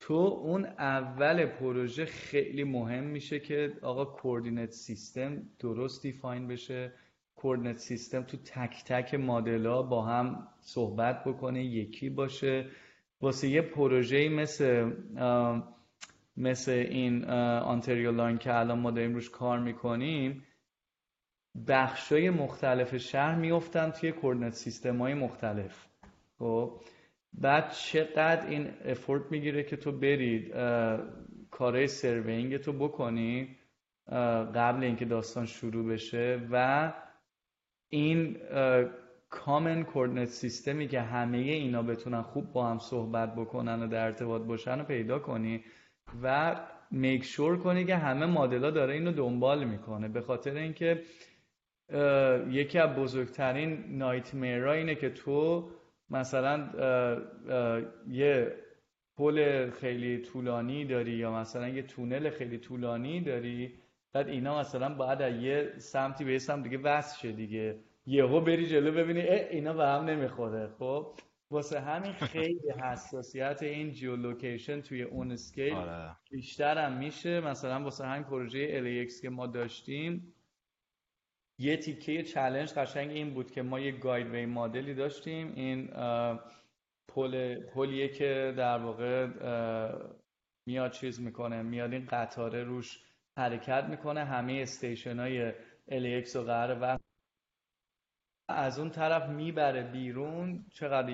[0.00, 6.92] تو اون اول پروژه خیلی مهم میشه که آقا coordinate system درست define بشه.
[7.38, 12.66] coordinate system تو تک تک مدل با هم صحبت بکنه یکی باشه.
[13.20, 14.92] واسه یه پروژه مثل
[16.36, 20.44] مثل این Ontario Line که الان ما داریم روش کار می‌کنیم
[21.68, 25.86] بخشای مختلف شهر میفتن توی coordinate system های مختلف.
[26.38, 26.80] خب؟
[27.32, 30.52] بعد چقدر این effort می‌گیره که تو برید
[31.50, 33.56] کارهای surveying تو بکنی
[34.54, 36.92] قبل اینکه داستان شروع بشه و
[37.90, 38.36] این
[39.30, 44.42] کامن کوردینت سیستمی که همه اینا بتونن خوب با هم صحبت بکنن و در ارتباط
[44.42, 45.64] باشن و پیدا کنی
[46.22, 46.56] و
[46.90, 50.08] میک شور کنی که همه مدلا داره اینو دنبال می‌کنه.
[50.08, 51.02] به خاطر اینکه
[52.50, 55.68] یکی از بزرگترین نایت اینه که تو
[56.10, 56.68] مثلا
[58.08, 58.52] یه
[59.16, 63.72] پل خیلی طولانی داری یا مثلا یه تونل خیلی طولانی داری
[64.18, 67.78] بعد اینا مثلا باید یه سمتی به سمت دیگه وصل شه دیگه.
[68.06, 70.68] یهو بری جلو ببینی اه اینا به هم نمی‌خوره.
[70.78, 71.14] خب
[71.50, 76.16] واسه همین خیلی حساسیت این geolocation توی اون scale آره.
[76.30, 77.40] بیشتر هم میشه.
[77.40, 80.34] مثلا واسه همین پروژه LAX که ما داشتیم
[81.58, 85.52] یه تیکه challenge قشنگ این بود که ما یه guideway مدلی داشتیم.
[85.54, 85.88] این
[87.08, 89.28] پل پلیه که در واقع
[90.66, 93.00] میاد چیز می‌کنه میاد این قطاره روش
[93.38, 94.24] حرکت می‌کنه.
[94.24, 95.52] همه station های
[95.90, 96.98] LAX و قراره و
[98.48, 100.64] از اون طرف می‌بره بیرون.
[100.70, 101.12] چقدر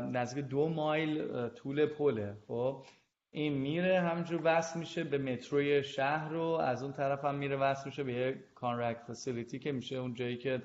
[0.00, 2.36] نزدیک دو مایل طول پله.
[2.48, 2.86] خب
[3.30, 4.00] این میره.
[4.00, 6.42] همجور وصل میشه به متروی شهر رو.
[6.42, 10.36] از اون طرف هم میره وصل میشه به یه ConRAC facility که میشه اون جایی
[10.36, 10.62] که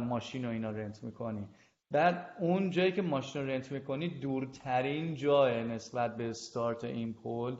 [0.00, 1.48] ماشین و اینا rent می‌کنی.
[1.90, 7.56] بعد اون جایی که ماشین رو rent می‌کنی دورترین جای نسبت به استارت این پل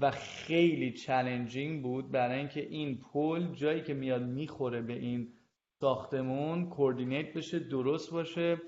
[0.00, 5.32] و خیلی challenging بود برای اینکه این پل جایی که میاد می‌خوره به این
[5.80, 8.58] ساختمون coordinate بشه درست باشه.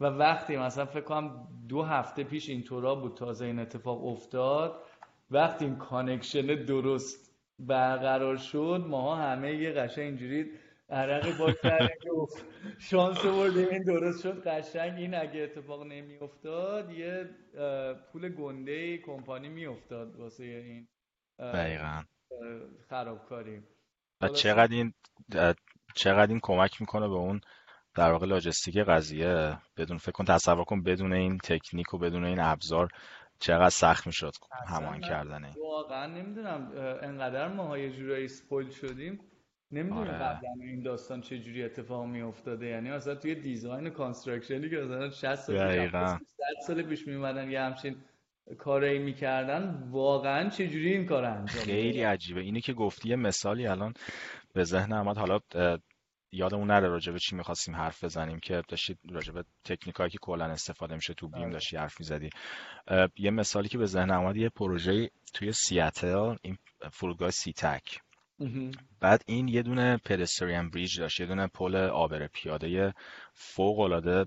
[0.00, 4.82] و وقتی مثلا فکر کنم دو هفته پیش اینطورا بود تازه این اتفاق افتاد
[5.30, 10.50] وقتی این connection درست برقرار شد ماها همه یه قشنگ اینجوری
[10.88, 11.54] عرقی با
[12.78, 14.48] شانس بردیم این درست شد.
[14.48, 17.30] قشنگ این اگه اتفاق نمی افتاد یه
[18.12, 20.88] پول گنده کمپانی می افتاد واسه این
[21.38, 22.02] دقیقا.
[22.88, 23.62] خرابکاری.
[24.20, 24.92] و چقدر این
[25.94, 27.40] چقدر این کمک می‌کنه به اون
[27.94, 32.40] در واقع لاجستیک قضیه؟ بدون فکر کن تصور کن بدون این تکنیک و بدون این
[32.40, 32.88] ابزار
[33.38, 34.32] چقدر سخت می‌شد
[34.68, 35.54] همان کردن این.
[35.62, 36.72] واقعا نمی‌دونم
[37.02, 39.20] انقدر ما جورایی spoil شدیم.
[39.72, 40.12] نمی‌دونم آره.
[40.12, 44.70] قبلا این داستان چه جوری اتفاق می افتاده یعنی مثلا توی design و construction ی
[44.70, 46.18] که مثلا 60 سال 100
[46.66, 47.96] سال پیش میومدن یه همچین
[48.58, 52.40] کاری می‌کردن واقعا چه جوری این کار انجام خیلی عجیبه.
[52.40, 53.94] اینه که گفتی یه مثالی الان
[54.54, 55.38] به ذهن آمد حالا
[56.32, 60.44] یادمون نره راجع به چی می‌خواستیم حرف بزنیم که داشتید راجع به تکنیکایی که کلا
[60.44, 61.52] استفاده میشه تو بیم آره.
[61.52, 62.30] داشتی حرف می‌زدی.
[63.16, 66.56] یه مثالی که به ذهن اومد یه پروژه توی سیاتل این
[66.92, 68.00] فرودگاه سیتک.
[69.00, 72.94] بعد این یه دونه پدستریان بریج داشت یه دونه پل آبر پیاده
[73.32, 74.26] فوق العاده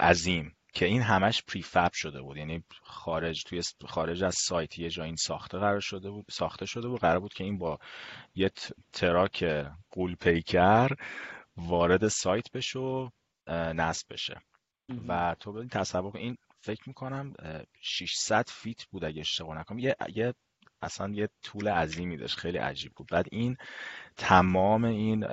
[0.00, 2.36] عظیم که این همش prefab شده بود.
[2.36, 6.88] یعنی خارج توی خارج از سایت یه جا این ساخته قرار شده بود ساخته شده
[6.88, 7.00] بود.
[7.00, 7.78] قرار بود که این با
[8.34, 8.50] یه
[8.92, 9.44] truck
[9.90, 10.88] قول پیکر
[11.56, 13.08] وارد سایت بشه و
[13.48, 14.40] نصب بشه.
[15.08, 17.34] و تو ببین تصور این فکر می‌کنم
[17.80, 19.78] 600 feet بود اگه اشتباه نکنم.
[19.78, 20.34] یه, یه
[20.82, 23.08] اصلا یه طول عظیمی داشت خیلی عجیب بود.
[23.10, 23.56] بعد این
[24.16, 25.24] تمام این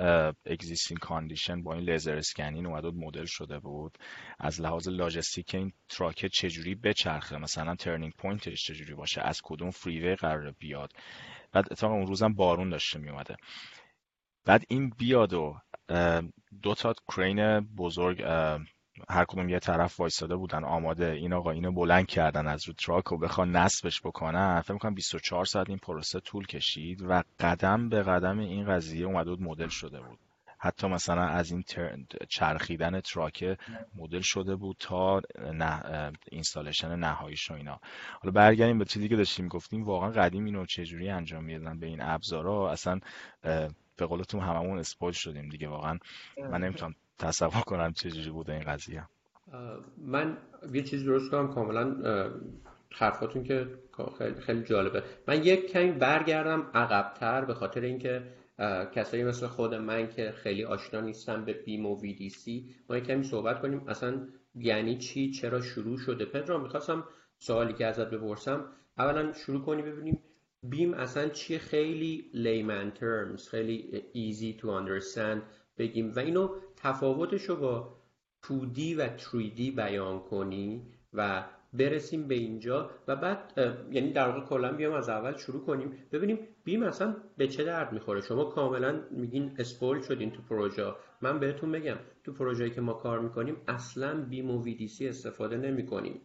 [0.46, 3.98] existing condition با این laser scanning اومده بود مدل شده بود.
[4.38, 9.70] از لحاظ لاجستیک این truck چجوری بچرخه؟ مثلا turning point ش چجوری باشه؟ از کدوم
[9.70, 10.92] freeway قرار بیاد؟
[11.52, 13.36] بعد اتفاقا اون روزم بارون داشته میومده
[14.44, 15.58] بعد این بیاد و
[16.62, 18.22] دو تا کرین بزرگ
[19.08, 23.12] هر کدوم یه طرف وایستاده بودن آماده این آقا اینو بلند کردن از رو truck
[23.12, 24.60] و بخوان نصبش بکنن.
[24.60, 29.30] فکر می‌کنم 24 ساعت این پروسه طول کشید و قدم به قدم این قضیه اومده
[29.30, 30.18] بود مدل شده بود.
[30.58, 31.64] حتی مثلا از این
[32.28, 33.58] چرخیدن truck
[33.94, 35.22] مدل شده بود تا
[35.52, 37.80] installation نهاییش و اینا.
[38.20, 39.84] حالا برگردیم به چیزی که داشتیم گفتیم.
[39.84, 43.00] واقعا قدیم اینو چجوری انجام می‌دادن به این ابزارا؟ اصلا
[43.96, 45.98] به قولتون هممون spoil شدیم دیگه واقعا.
[46.50, 49.04] من نمی‌تونم تصور کنم چجوری بوده این قضیه.
[49.98, 50.38] من
[50.72, 51.96] یه چیز درست کنم کاملا
[52.90, 53.66] حرفاتون که
[54.46, 55.02] خیلی, جالبه.
[55.28, 58.22] من یک کمی برگردم عقبتر به خاطر اینکه
[58.94, 61.98] کسایی مثل خود من که خیلی آشنا نیستن به بیم و
[62.30, 63.88] سی ما یک کمی صحبت کنیم.
[63.88, 67.04] اصلا یعنی چی؟ چرا شروع شده؟ پدرام می‌خواستم
[67.38, 68.64] سوالی که ازت بپرسم.
[68.98, 70.22] اولا شروع کنی ببینیم
[70.62, 75.40] بیم اصلا چیه؟ خیلی layman terms خیلی easy to understand
[75.78, 76.12] بگیم.
[76.16, 76.48] و اینو
[76.86, 77.96] تفاوتش رو با
[78.44, 83.52] 2D و 3D بیان کنی و برسیم به اینجا و بعد
[83.92, 85.92] یعنی در واقع کلا بیام از اول شروع کنیم.
[86.12, 88.20] ببینیم بیم اصلا به چه درد می‌خوره.
[88.20, 90.92] شما کاملا میگین اسپول شدین تو پروژه.
[91.22, 96.20] من بهتون بگم تو پروژه‌ای که ما کار می‌کنیم اصلا بیم و VDC استفاده نمی‌کنیم.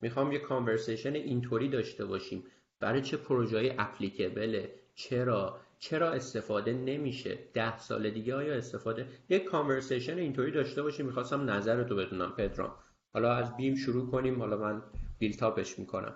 [0.00, 2.44] می‌خوام یه کانورسیشن اینطوری داشته باشیم.
[2.80, 10.18] برای چه پروژه اپلیکبله چرا؟ چرا استفاده نمیشه؟ ده سال دیگه آیا استفاده؟ یک کانورسیشن
[10.18, 12.74] اینطوری داشته باشیم می‌خواستم نظرتو بدونم پدرام.
[13.14, 14.82] حالا از بیم شروع کنیم حالا من
[15.18, 16.14] build up ش می‌کنم.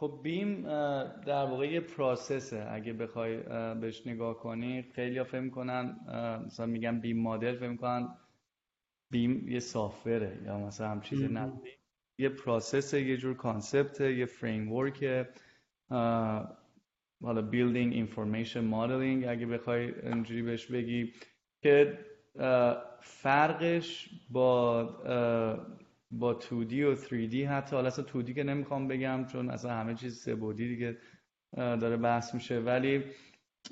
[0.00, 0.62] خب BIM
[1.26, 3.36] در واقع یه process ه اگه بخوای
[3.74, 5.96] بهش نگاه کنی خیلی ها فهم کنن
[6.46, 8.08] مثلا میگن BIM model فهم کنن
[9.10, 11.52] BIM یه software ه یا مثلا هم چیز نه
[12.18, 14.72] یه process یه جور concept یه فریم
[17.22, 21.12] حالا building information modeling اگه بخوای اینجوری بهش بگی
[21.62, 21.98] که
[23.00, 24.84] فرقش با
[26.10, 27.76] با 2D و 3D حتی.
[27.76, 30.98] حالا اصلا 2D که نمی‌خوام بگم چون اصلا همه چیز سه بودی دیگه
[31.56, 32.58] داره بحث میشه.
[32.58, 33.04] ولی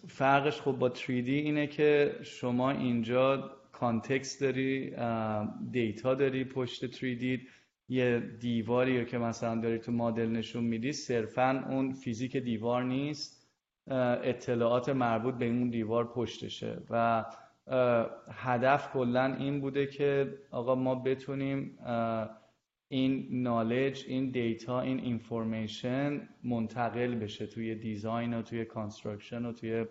[0.09, 4.95] فرقش خب با 3D اینه که شما اینجا context داری
[5.71, 7.41] data داری پشت 3D
[7.93, 13.49] یه دیواری که مثلا داری تو مدل نشون میدی صرفا اون فیزیک دیوار نیست.
[14.23, 16.83] اطلاعات مربوط به اون دیوار پشتشه.
[16.91, 17.25] و
[18.31, 21.79] هدف کلا این بوده که آقا ما بتونیم
[22.89, 29.87] این knowledge این data این information منتقل بشه توی design و توی construction و توی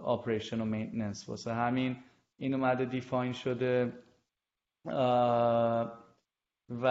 [0.00, 1.96] operation و maintenance واسه همین
[2.38, 3.92] این اومده define شده.
[6.68, 6.86] و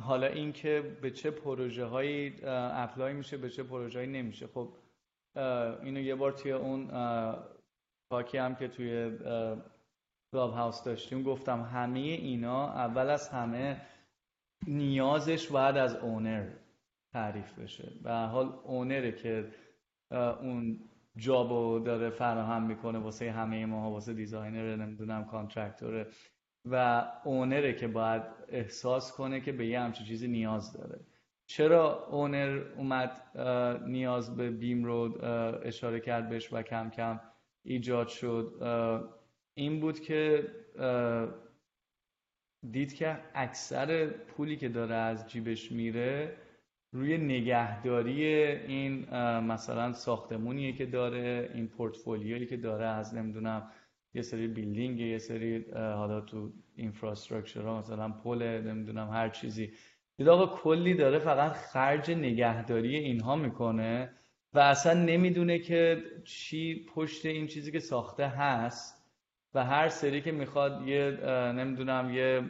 [0.00, 4.46] حالا اینکه به چه پروژه هایی apply میشه به چه پروژه هایی نمیشه.
[4.46, 4.68] خب
[5.82, 6.90] اینو یه بار توی اون
[8.10, 9.18] پاکی هم که توی
[10.32, 13.80] Clubhouse داشتیم گفتم همه اینا اول از همه
[14.66, 16.50] نیازش باید از owner
[17.12, 17.92] تعریف بشه.
[18.02, 19.48] به حال owner ه که
[20.40, 20.80] اون
[21.16, 26.06] job و داره فراهم می‌کنه واسه همه ما واسه designer نمی‌دونم contractor ه
[26.64, 31.00] و owner ه که باید احساس کنه که به یه همچین چیزی نیاز داره.
[31.46, 33.38] چرا اونر اومد
[33.86, 35.24] نیاز به بیم رو
[35.64, 37.20] اشاره کرد بهش و کم کم
[37.64, 38.62] ایجاد شد؟
[39.54, 40.48] این بود که
[42.70, 46.36] دید که اکثر پولی که داره از جیبش میره
[46.92, 53.70] روی نگهداری این مثلا ساختمونیه که داره این پورتفولیویی که داره از نمی‌دونم
[54.14, 59.72] یه سری بیلدینگ یه سری حالا تو اینفراستراکچر مثلا پل نمی‌دونم هر چیزی.
[60.16, 64.10] دید آقا کلی داره فقط خرج نگهداری اینها می‌کنه
[64.54, 69.02] و اصلا نمی‌دونه که چی پشت این چیزی که ساخته هست
[69.54, 71.10] و هر سری که می‌خواد یه
[71.52, 72.42] نمی‌دونم یه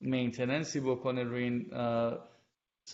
[0.00, 1.74] مینتننسی بکنه روی این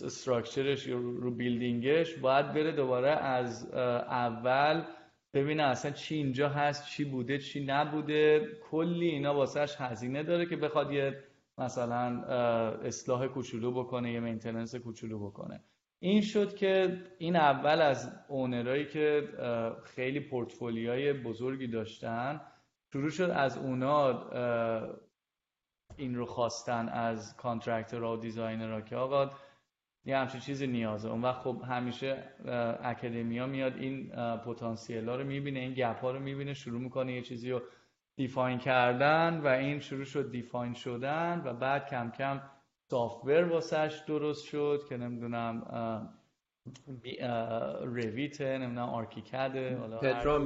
[0.03, 4.83] استراکچرش رو بیلدینگش باید بره دوباره از اول
[5.35, 8.47] ببینه اصلا چی اینجا هست چی بوده چی نبوده.
[8.71, 11.23] کلی اینا واسهش هزینه داره که بخواد یه
[11.57, 12.23] مثلا
[12.75, 15.63] اصلاح کوچولو بکنه یه maintenance کوچولو بکنه.
[15.99, 19.27] این شد که این اول از owner ایی که
[19.83, 22.41] خیلی پورتفولیوهای بزرگی داشتن
[22.93, 24.29] شروع شد از اونا
[25.97, 29.29] این رو خواستن از contractor و designer که آقا
[30.05, 31.09] یه همچین چیزی نیازه.
[31.09, 32.23] اون وقت خب همیشه
[32.83, 37.21] academia میاد این پتانسیل ها رو می‌بینه این gap ها رو می‌بینه شروع می‌کنه یه
[37.21, 37.61] چیزی رو
[38.15, 42.41] define کردن و این شروع شد define شدن و بعد کم کم
[42.89, 45.63] software واسش درست شد که نمی‌دونم
[47.83, 50.37] Revit نمی‌دونم ArchiCAD ه پدرام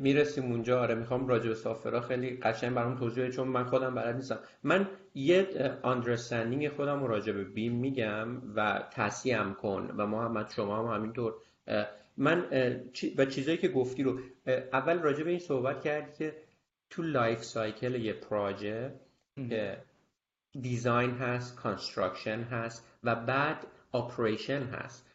[0.00, 0.80] می‌رسیم اونجا.
[0.80, 4.38] آره می‌خوام راجع به software ها خیلی قشنگ برام توضیح چون من خودم بلد نیستم.
[4.62, 5.46] من یه
[5.82, 11.34] understanding خودم رو راجع به BIM میگم و تصحیحم کن و محمد شما هم همینطور.
[12.16, 12.46] من
[13.16, 14.20] و چیزایی که گفتی رو
[14.72, 16.34] اول راجع به این صحبت کردی که
[16.90, 18.92] تو life cycle یه project
[19.48, 19.78] که
[20.60, 25.11] design هست construction هست و بعد operation هست.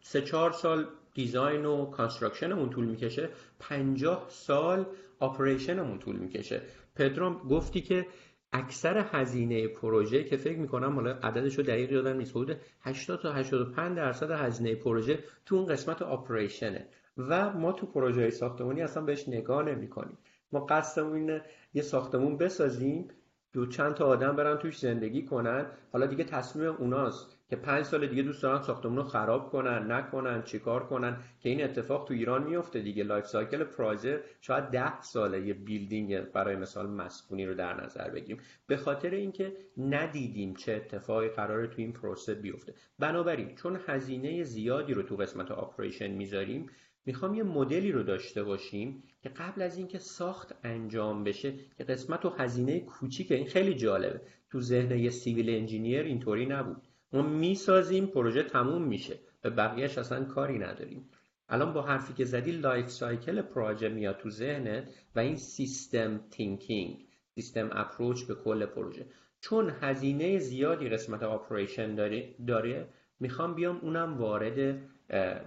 [0.00, 3.28] سه چهار سال design و construction مون طول می‌کشه
[3.60, 4.86] پنجاه سال
[5.18, 6.62] operation مون طول می‌کشه.
[6.96, 8.06] پدرام گفتی که
[8.52, 13.32] اکثر هزینه پروژه که فکر می‌کنم حالا عددش رو دقیق یادم نیست حدود 80 تا
[13.32, 16.86] 85 درصد هزینه پروژه تو اون قسمت operation ه
[17.18, 20.18] و ما تو پروژه ساختمانی اصلا بهش نگاه نمی‌کنیم.
[20.52, 21.42] ما قصدمون اینه
[21.74, 23.08] یه ساختمون بسازیم
[23.52, 25.66] دو چند تا آدم برن توش زندگی کنن.
[25.92, 27.37] حالا دیگه تصمیم اوناست.
[27.50, 31.64] که پنج سال دیگه دوست دارن ساختمون رو خراب کنن نکنن چیکار کنن که این
[31.64, 33.02] اتفاق تو ایران میفته دیگه.
[33.02, 38.42] life cycle project شاید ده ساله یه building برای مثال مسکونی رو در نظر بگیریم.
[38.66, 42.74] به خاطر اینکه ندیدیم چه اتفاقی قراره تو این پروسه بیفته.
[42.98, 46.66] بنابراین چون هزینه زیادی رو تو قسمت operation می‌ذاریم
[47.06, 52.24] می‌خوام یه مدلی رو داشته باشیم که قبل از اینکه ساخت انجام بشه که قسمت
[52.24, 54.20] و هزینه کوچیک این خیلی جالبه.
[54.50, 56.87] تو ذهن یه civil engineer اینطوری نبود.
[57.12, 59.18] ما می‌سازیم پروژه تموم میشه.
[59.42, 61.08] به بقیهش اصلا کاری نداریم.
[61.48, 67.06] الان با حرفی که زدی life cycle پروژه میاد تو ذهنت و این system thinking
[67.34, 69.06] system approach به کل پروژه.
[69.40, 72.88] چون هزینه زیادی قسمت operation داره, داره
[73.20, 74.78] می‌خوام بیام اونم وارد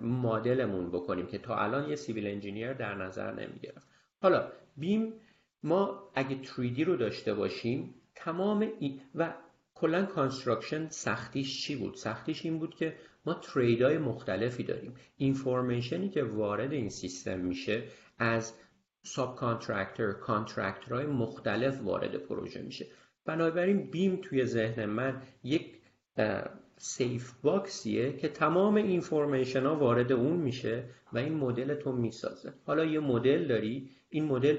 [0.01, 3.88] مدلمون بکنیم که تا الان یه civil engineer در نظر نمی‌گرفت.
[4.22, 5.13] حالا BIM
[5.64, 9.34] ما اگه 3D رو داشته باشیم تمام این و
[9.82, 14.95] کلا construction سختیش چی بود؟ سختیش این بود که ما trade های مختلفی داریم.
[15.17, 17.84] information ی که وارد این سیستم میشه
[18.19, 18.53] از
[19.03, 22.88] subcontractor contractor های مختلف وارد پروژه میشه.
[23.25, 25.77] بنابراین بیم توی ذهن من یک
[26.77, 32.53] سیف باکسیه که تمام اینفورمیشن ها وارد اون میشه و این مدل تو می‌سازه.
[32.65, 34.57] حالا یه مدل داری این مدل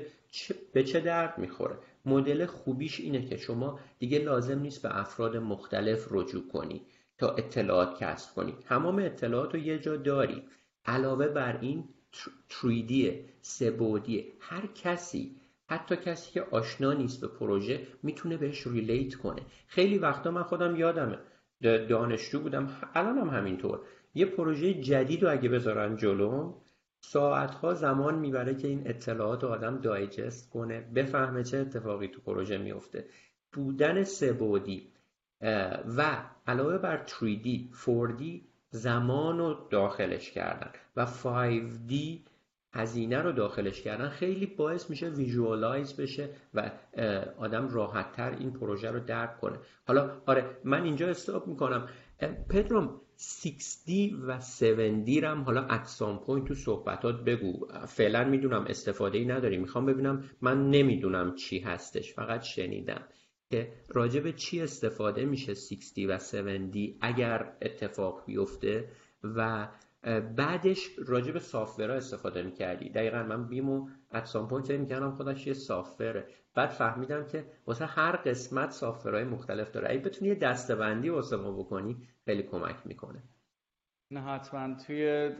[0.72, 6.06] به چه درد می‌خوره؟ مدل خوبیش اینه که شما دیگه لازم نیست به افراد مختلف
[6.10, 6.82] رجوع کنی
[7.18, 8.54] تا اطلاعات کسب کنی.
[8.68, 10.42] تمام اطلاعات رو یه جا داری.
[10.86, 11.84] علاوه بر این
[12.50, 12.92] 3D
[13.40, 14.24] سبودیه.
[14.40, 15.36] هر کسی
[15.66, 19.42] حتی کسی که آشنا نیست به پروژه می‌تونه بهش ریلیت کنه.
[19.66, 21.18] خیلی وقتا من خودم یادمه.
[21.62, 22.70] دانشجو بودم.
[22.94, 23.80] الان هم همینطور.
[24.14, 26.54] یه پروژه جدید رو اگه بذارن جلو
[27.04, 33.04] ساعتها زمان می‌بره که این اطلاعات آدم دایجست کنه بفهمه چه اتفاقی تو پروژه میفته
[33.52, 34.88] بودن سبودی
[35.96, 37.48] و علاوه بر 3D
[37.84, 38.22] 4D
[38.70, 41.94] زمان رو داخلش کردن و 5D
[42.74, 44.08] هزینه رو داخلش کردن.
[44.08, 46.70] خیلی باعث میشه visualize بشه و
[47.38, 49.58] آدم راحتتر این پروژه رو درک کنه.
[49.86, 51.88] حالا آره من اینجا stop می‌کنم.
[52.48, 57.66] پدرام 6D و 7D رم حالا at some point تو صحبتات بگو.
[57.86, 59.58] فعلا می‌دونم استفاده ای نداری.
[59.58, 62.14] می‌خوام ببینم من نمی‌دونم چی هستش.
[62.14, 63.04] فقط شنیدم
[63.50, 68.88] که راجع به چی استفاده میشه 6D و 7D اگر اتفاق بیفته
[69.22, 69.68] و
[70.36, 72.88] بعدش راجع به software ها استفاده می‌کردی.
[72.88, 77.44] دقیقا من BIM و at some point می‌کردم خودش یه software ه بعد فهمیدم که
[77.66, 79.90] واسه هر قسمت software های مختلف داره.
[79.90, 83.22] اگه بتونی یه دسته‌بندی واسه ما بکنی خیلی کمک می‌کنه.
[84.10, 84.74] نه حتما.
[84.74, 85.30] توی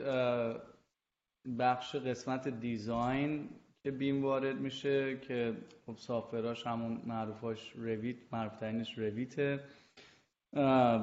[1.59, 3.49] بخش قسمت design
[3.83, 5.57] که BIM وارد میشه که
[5.87, 9.61] خب software اش همون معروفاش Revit معروفترینش Revit ه.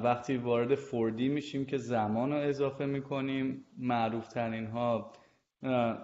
[0.04, 3.64] وقتی وارد 4D میشیم که زمان رو اضافه می‌کنیم.
[3.78, 5.12] معروف ترین ها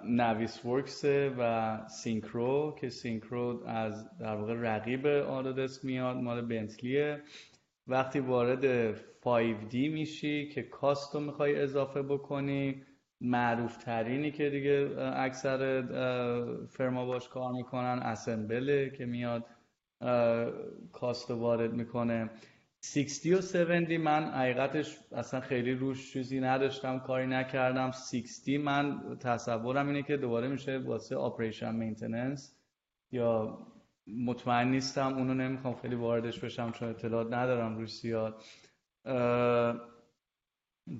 [0.05, 1.05] Navisworks
[1.39, 7.23] و Synchro که Synchro از در واقع رقیب Autodesk میاد مال Bentley ه.
[7.87, 12.83] وقتی وارد 5D میشی که cost رو می‌خوای اضافه بکنی
[13.21, 15.83] معروف ترینی که دیگه اکثر
[16.69, 19.45] firm ا باش کار می‌کنن Assemble ه که میاد
[20.93, 22.31] cost وارد می‌کنه.
[22.95, 27.91] 60 و 70 من حقیقتش اصلا خیلی روش چیزی نداشتم کاری نکردم.
[27.91, 32.57] 6D من تصورم اینه که دوباره میشه واسه operation maintenance
[33.13, 33.59] یا
[34.07, 38.43] مطمئن نیستم اونو نمی‌خوام خیلی واردش بشم چون اطلاعات ندارم روش زیاد.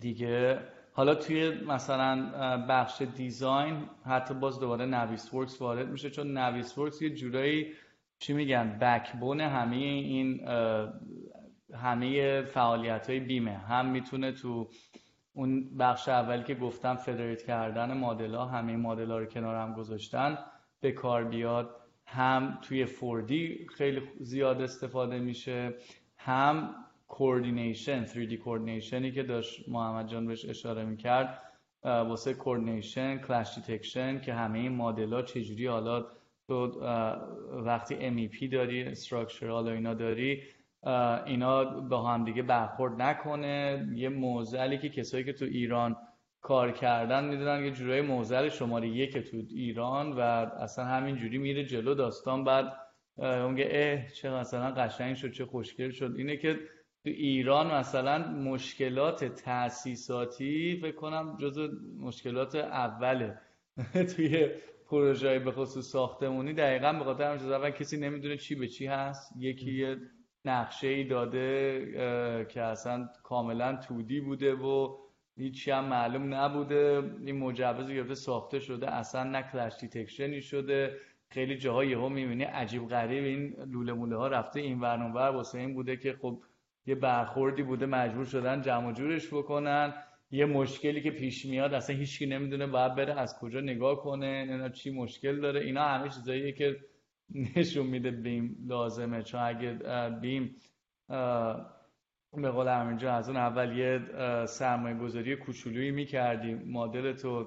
[0.01, 0.59] دیگه
[0.93, 2.17] حالا توی مثلا
[2.69, 7.73] بخش design حتی باز دوباره Navisworks وارد میشه چون Navisworks یه جورایی
[8.19, 10.41] چی میگن backbone همه این
[11.75, 13.53] همه فعالیت های BIM ه.
[13.53, 14.69] هم می‌تونه تو
[15.33, 19.75] اون بخش اولی که گفتم federate کردن مدل ها همه مدل ها رو کنار هم
[19.75, 20.39] گذاشتن
[20.81, 21.77] به کار بیاد.
[22.07, 25.75] هم توی 4D خیلی زیاد استفاده میشه.
[26.17, 26.75] هم
[27.09, 31.43] coordination 3D coordination ی که داشت محمد جان بهش اشاره می‌کرد
[31.83, 36.07] واسه coordination clash detection که همه این مدل ها چجوری حالا
[36.49, 36.81] تو
[37.53, 37.95] وقتی
[38.29, 40.43] MEP داری استراکچرال و اینا داری
[41.27, 43.89] اینا با هم دیگه برخورد نکنه.
[43.95, 45.97] یه موزلی که کسایی که تو ایران
[46.41, 51.65] کار کردن می‌دونن یه جورای موزل شماره یک تو ایران و اصلا همین جوری میره
[51.65, 52.45] جلو داستان.
[52.45, 52.73] بعد
[53.19, 56.15] اونگه اه چه مثلا قشنگ شد چه خوشگل شد.
[56.19, 56.55] اینه که
[57.05, 61.69] تو ایران مثلا مشکلات تاسیساتی فکر کنم جزو
[62.01, 63.39] مشکلات اوله
[64.17, 64.49] توی
[64.91, 69.33] پروژه به خصوص ساختمونی دقیقا به خاطر همین اول کسی نمی‌دونه چی به چی هست.
[69.39, 69.97] یکی
[70.49, 74.97] نقشه ای داده که اصلا کاملا 2D بوده و
[75.37, 77.03] هیچی هم معلوم نبوده.
[77.27, 80.97] این مجوز گرفته ساخته شده اصلا نه clash detection ی شده.
[81.31, 85.59] خیلی جاها یهو می‌بینی عجیب غریب این لوله موله ها رفته این ور ور واسه
[85.59, 86.43] این بوده که خب
[86.87, 89.95] یه برخوردی بوده مجبور شدن جمع جورش بکنن.
[90.31, 94.69] یه مشکلی که پیش میاد اصلا هیچکی نمی‌دونه باید بره از کجا نگاه کنه اینا
[94.69, 95.61] چی مشکل داره.
[95.61, 96.77] اینا همه چیزاییه که
[97.35, 99.23] نشون میده BIM لازمه.
[99.23, 99.79] چون اگه
[100.21, 100.57] BIM
[102.33, 104.01] به قول همینجا از اون اول یه
[104.47, 106.55] سرمایه گذاری کوچولویی می‌کردی.
[106.55, 107.47] مدل تو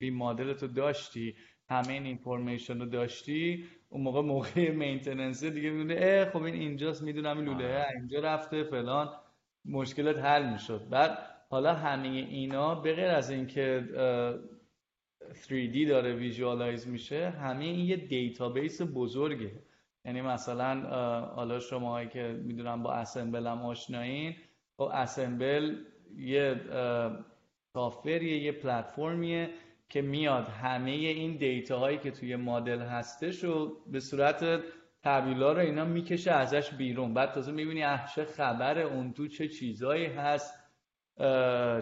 [0.00, 1.34] BIM مدل تو داشتی.
[1.68, 3.64] همه این information رو داشتی.
[3.88, 8.64] اون موقع موقع maintenance دیگه می‌دونه اه خب این اینجاست می‌دونم این لوله اینجا رفته
[8.64, 9.08] فلان.
[9.64, 10.88] مشکلات حل می‌شد.
[10.90, 11.18] بعد
[11.50, 13.88] حالا همه اینا به غیر از اینکه
[15.32, 19.52] 3D داره visualize میشه همه این یه database بزرگه.
[20.04, 20.80] یعنی مثلا
[21.24, 24.34] حالا شما که می‌دونم با Assemble هم آشنایین
[24.76, 25.76] خب Assemble
[26.16, 26.60] یه
[27.72, 29.50] software یه یه پلتفرمیه
[29.88, 34.60] که میاد همه این data هایی که توی مدل هستش و به صورت
[35.02, 37.14] tabular و اینا می‌کشه ازش بیرون.
[37.14, 40.54] بعد تازه می‌بینی چه خبر اون تو چه چیزایی هست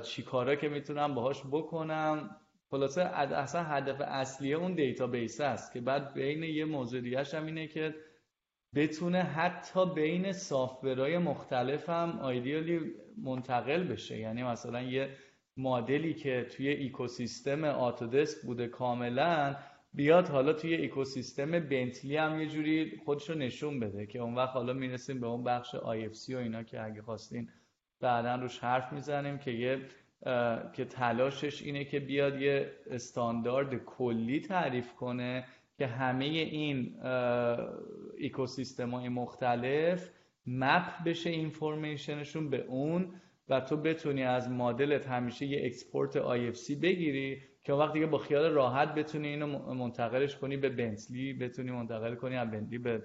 [0.02, 2.39] چی کارا که می‌تونم باهاش بکنم.
[2.70, 7.00] خلاصه اصلا هدف اصلی اون database است که بعد بین یه موضوع
[7.34, 7.94] هم اینه که
[8.74, 12.80] بتونه حتی بین software های مختلف هم ideally
[13.22, 14.18] منتقل بشه.
[14.18, 15.16] یعنی مثلا یه
[15.56, 19.56] مدلی که توی ecosystem Autodesk بوده کاملا
[19.94, 24.72] بیاد حالا توی ecosystem Bentley هم یه جوری خودشو نشون بده که اون وقت حالا
[24.72, 27.50] می‌رسیم به اون بخش IFC و اینا که اگه خواستین
[28.00, 29.80] بعدا روش حرف می‌زنیم که یه
[30.72, 35.44] که تلاشش اینه که بیاد یه استاندارد کلی تعریف کنه
[35.78, 36.96] که همه این
[38.24, 40.10] اکوسیستم های مختلف
[40.46, 43.14] map بشه information شون به اون
[43.48, 48.50] و تو بتونی از مدلت همیشه یه export IFC بگیری که وقتی که با خیال
[48.50, 53.02] راحت بتونی اینو منتقلش کنی به Bentley بتونی منتقل کنی از Bentley به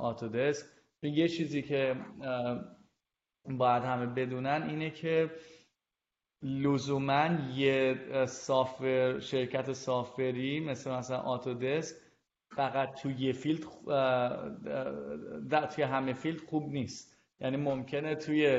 [0.00, 0.66] Autodesk.
[1.02, 1.96] یه چیزی که
[3.44, 5.30] باید همه بدونن اینه که
[6.42, 11.96] لزوما یه software شرکت software ی مثل مثلا Autodesk
[12.56, 13.64] فقط توی یه field
[15.74, 17.16] توی همه field خوب نیست.
[17.40, 18.56] یعنی ممکنه توی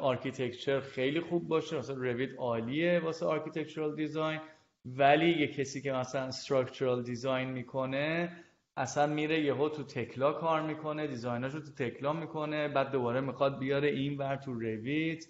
[0.00, 4.40] architecture خیلی خوب باشه مثلا Revit عالیه واسه architectural design
[4.84, 8.36] ولی یه کسی که مثلا structural design می‌کنه
[8.76, 13.88] اصلا میره یهو تو تکلا کار می‌کنه دیزایناشو تو تکلا می‌کنه بعد دوباره می‌خواد بیاره
[13.88, 15.24] این ور تو رویت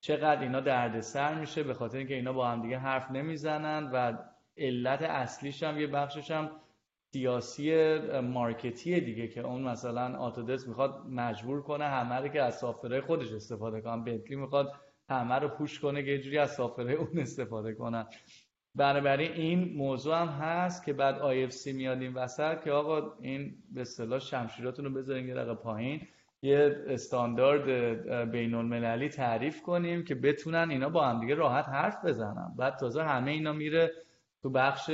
[0.00, 4.18] چقدر اینا دردسر میشه به خاطر اینکه اینا با هم دیگه حرف نمی‌زنن و
[4.56, 6.50] علت اصلیش هم یه بخشش هم
[7.12, 13.00] سیاسی مارکتی دیگه که اون مثلا آتودس می‌خواد مجبور کنه همه رو که از سافره
[13.00, 14.72] خودش استفاده کنن بنتلی می‌خواد
[15.08, 18.06] همه رو پوش کنه که جوری از سافره اون استفاده کنن.
[18.74, 23.80] بنابراین این موضوع هم هست که بعد IFC میاد این وسط که آقا این به
[23.80, 26.08] اصطلاح شمشیراتون رو بذارین یه پایین.
[26.42, 32.54] یه استاندارد بین المللی تعریف کنیم که بتونن اینا با هم دیگه راحت حرف بزنن.
[32.58, 33.90] بعد تازه همه اینا میره
[34.42, 34.90] تو بخش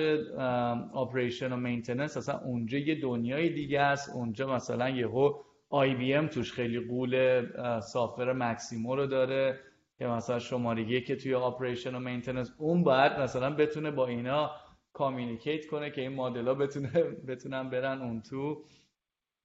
[0.92, 4.10] operation و maintenance اصلا اونجا یه دنیای دیگه است.
[4.14, 5.32] اونجا مثلا یهو
[5.70, 7.42] IBM توش خیلی غوله
[7.80, 9.60] software Maximo رو داره
[9.98, 14.50] که مثلا شماره که توی operation و maintenance اون باید مثلا بتونه با اینا
[14.92, 18.64] communicate کنه که این مدل ها بتونه بتونن برن اون تو.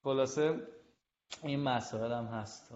[0.04, 0.60] خلاصه
[1.44, 2.72] این مسائل هم هست.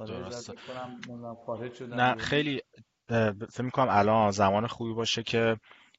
[1.82, 2.62] نه خیلی
[3.52, 5.58] فکر می‌کنم الان زمان خوبی باشه که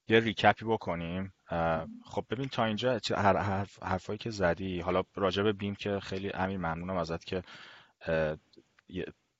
[0.08, 1.32] یه recap ی بکنیم.
[2.04, 6.30] خب ببین تا اینجا هر حرف حرفایی که زدی حالا راجع به BIM که خیلی
[6.34, 7.42] امیر ممنونم ازت که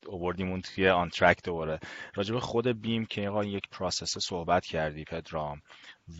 [0.06, 1.80] اووردیمون توی on track دوباره.
[2.14, 5.62] راجع به خود BIM که یک process صحبت کردی پدرام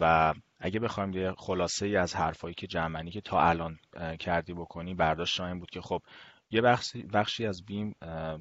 [0.01, 3.79] و اگه بخوایم یه خلاصه ای از حرفایی که جمعی که تا الان
[4.19, 6.03] کردی بکنی برداشت این بود که خب
[6.51, 7.95] یه بخشی, بخشی از BIM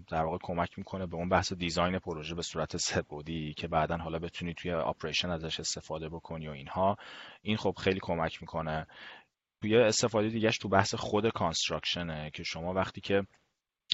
[0.08, 4.20] در واقع کمک می‌کنه به اون بحث design پروژه به صورت سه‌بعدی که بعدا حالا
[4.20, 6.96] بتونی توی operation ازش استفاده بکنی و اینها.
[7.42, 8.88] این خب خیلی کمک می‌کنه.
[9.62, 13.28] توی استفاده دیگهش تو بحث خود construction ه که شما وقتی که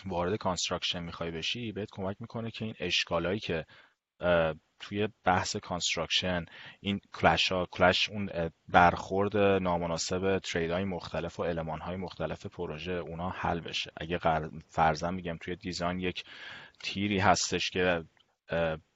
[0.05, 3.65] وارد construction می‌خوای بشی بهت کمک می‌کنه که این اشکالایی که
[4.79, 6.45] توی بحث construction
[6.79, 8.29] این clash ها clash اون
[8.67, 13.91] برخورد نامناسب trade های مختلف و المان های مختلف پروژه اونا حل بشه.
[13.97, 14.19] اگه
[14.69, 16.23] فرضاً میگم توی design یک
[16.83, 18.03] تیری هستش که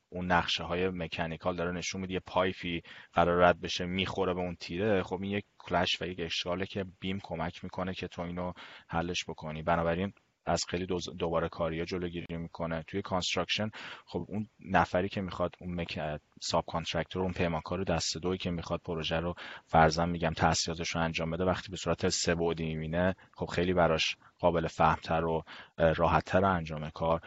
[0.10, 2.82] اون نقشه های mechanical داره نشون میده یه pipe ی
[3.14, 6.86] قرار رد بشه می‌خوره به اون تیره خب این یک clash و یک اشکاله که
[7.00, 8.54] BIM کمک می‌کنه که تو اینو
[8.88, 9.64] حلش بکنی.
[9.64, 10.14] بنابراین
[10.46, 10.88] از خیلی
[11.20, 12.84] دوباره کاریا جلوگیری می‌کنه.
[12.88, 13.70] توی construction
[14.06, 16.00] خب اون نفری که می‌خواد اون مک...
[16.42, 19.34] subcontractor اون پیمانکار دست دوی که می‌خواد پروژه رو
[19.66, 24.18] فرضاً میگم تاسیساتش رو انجام بده وقتی به صورت سه بعدی می‌بینه خب خیلی براش
[24.40, 25.44] قابل فهمتر و
[25.78, 27.22] راحتتر انجام کار.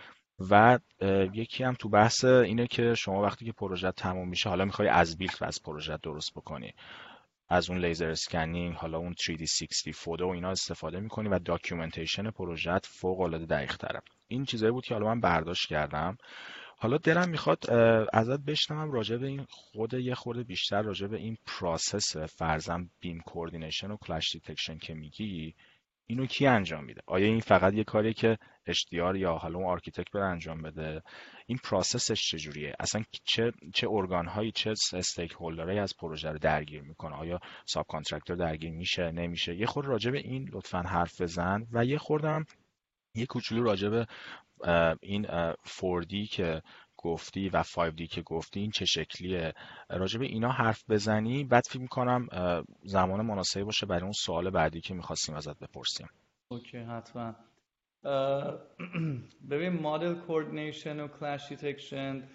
[0.50, 0.78] و
[1.34, 5.42] یکی هم تو بحث اینه که شما وقتی که پروژه تموم میشه حالا می‌خوای as-built
[5.42, 6.72] از پروژه درست بکنی.
[7.48, 12.86] از اون laser scanning حالا اون 360 photo و اینا استفاده می‌کنی و documentation پروژت
[12.86, 14.02] فوق العاده دقیق تره.
[14.28, 16.16] این چیزایی بود که حالا من برداشت کردم.
[16.78, 17.70] حالا دلم می‌خواد
[18.12, 23.20] ازت بشنوم راجع به این خود یه خورده بیشتر راجع به این پروسس فرضاً BIM
[23.20, 25.54] coordination و clash detection که میگی.
[26.10, 30.10] اینو کی انجام میده؟ آیا این فقط یه کاریه که اشتیار یا حالا اون architect
[30.10, 31.02] بره انجام بده؟
[31.46, 36.82] این پروسسش چجوریه؟ اصلا چه چه ارگان هایی چه stakeholder ایی از پروژه رو درگیر
[36.82, 41.84] می‌کنه؟ آیا subcontractor درگیر میشه؟ نمیشه؟ یه خورده راجع به این لطفا حرف بزن و
[41.84, 42.44] یه خوردم
[43.14, 44.06] یه کوچولو راجع به
[45.00, 45.26] این
[45.64, 46.62] 4D که
[46.98, 49.52] گفتی و 5D که گفتی این چه شکلیه؟
[49.90, 52.28] راجع به اینا حرف بزنی بعد فکر می‌کنم
[52.84, 56.08] زمان مناسبی باشه برای اون سوال بعدی که می‌خواستیم ازت بپرسیم.
[56.50, 57.34] okay حتما.
[59.50, 62.28] ببین model coordination و clash detection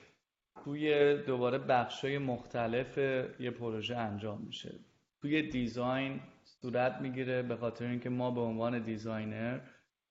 [0.63, 2.97] توی دوباره بخشای مختلف
[3.39, 4.79] یه پروژه انجام میشه.
[5.21, 9.59] توی design صورت می‌گیره به خاطر اینکه ما به عنوان designer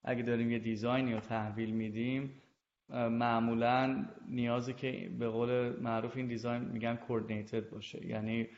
[0.05, 2.43] اگه داریم یه design ی رو تحویل میدیم
[2.93, 8.07] معمولا نیازی که به قول معروف این design میگن coordinated باشه.
[8.07, 8.49] یعنی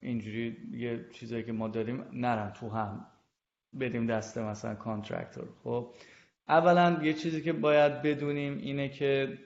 [0.00, 3.06] اینجوری یه چیزایی که ما داریم نره تو هم.
[3.80, 5.94] بدیم دست مثلا contractor خب
[6.48, 9.38] اولا یه چیزی که باید بدونیم اینه که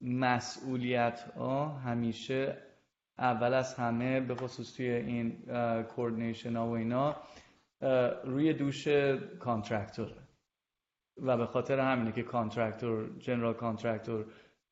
[0.00, 2.56] مسئولیت ها همیشه
[3.18, 5.36] اول از همه به خصوص توی این
[5.82, 7.16] coordination ها و اینا
[8.24, 8.88] روی دوش
[9.38, 10.27] contractor ه
[11.22, 14.26] و به خاطر همینه که contractor general contractor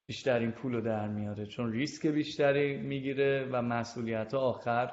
[0.07, 1.47] بیشترین پول رو در میاره.
[1.47, 4.91] چون ریسک بیشتری می‌گیره و مسئولیت آخر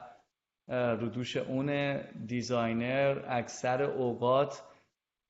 [0.67, 4.63] رو دوش اون designer اکثر اوقات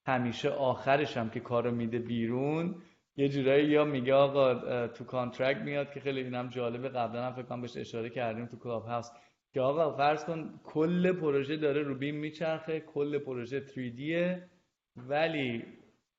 [0.06, 2.76] همیشه آخرش هم که کارو میده بیرون.
[3.16, 6.90] یه جورایی یا میگه آقا تو کانترکت میاد که خیلی اینم جالبه.
[6.90, 9.10] قبلا هم فکر کنم بهش اشاره کردیم تو کلاب هاوس
[9.54, 14.50] که آقا فرض کن کل پروژه داره رو بیم میچرخه کل پروژه 3
[14.98, 15.64] ولی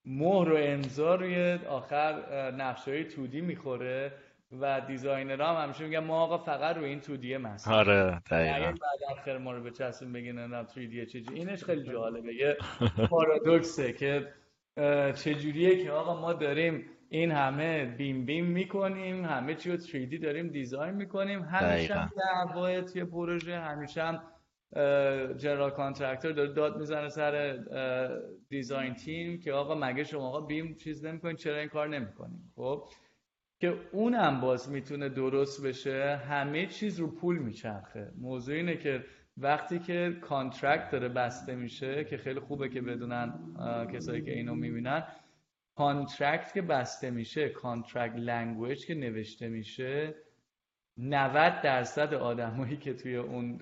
[0.06, 2.14] مهر و امضا روی آخر
[2.50, 4.12] نقشه های تودی می‌خوره
[4.60, 8.66] و دیزاینر هم همیشه میگن ما آقا فقط روی این تودیه مثلا آره دقیقا.
[8.66, 12.34] بعد آخر ما رو به چسبون بگین نه 3 چیزی اینش خیلی جالبه.
[12.34, 12.56] یه
[13.10, 14.32] پارادوکسه که
[15.14, 20.48] چجوریه که آقا ما داریم این همه BIM BIM می‌کنیم همه چی رو 3D داریم
[20.48, 22.10] design می‌کنیم همیشه هم
[22.92, 24.22] توی پروژه همیشه هم
[25.36, 27.58] general contractor داره داد می‌زنه سر
[28.48, 32.88] design team که آقا مگه شما آقا BIM چیز نمی‌کنین چرا این کار نمی‌کنین؟ خب
[33.60, 38.12] که اونم باز می‌تونه درست بشه همه چیز رو پول میچرخه.
[38.18, 39.04] موضوع اینه که
[39.36, 43.32] وقتی که contract داره بسته میشه که خیلی خوبه که بدونن
[43.92, 45.06] کسایی که اینو می‌بینن
[45.76, 50.14] contract که بسته میشه contract language که نوشته میشه
[50.98, 53.58] 90 درصد آدمایی که توی اون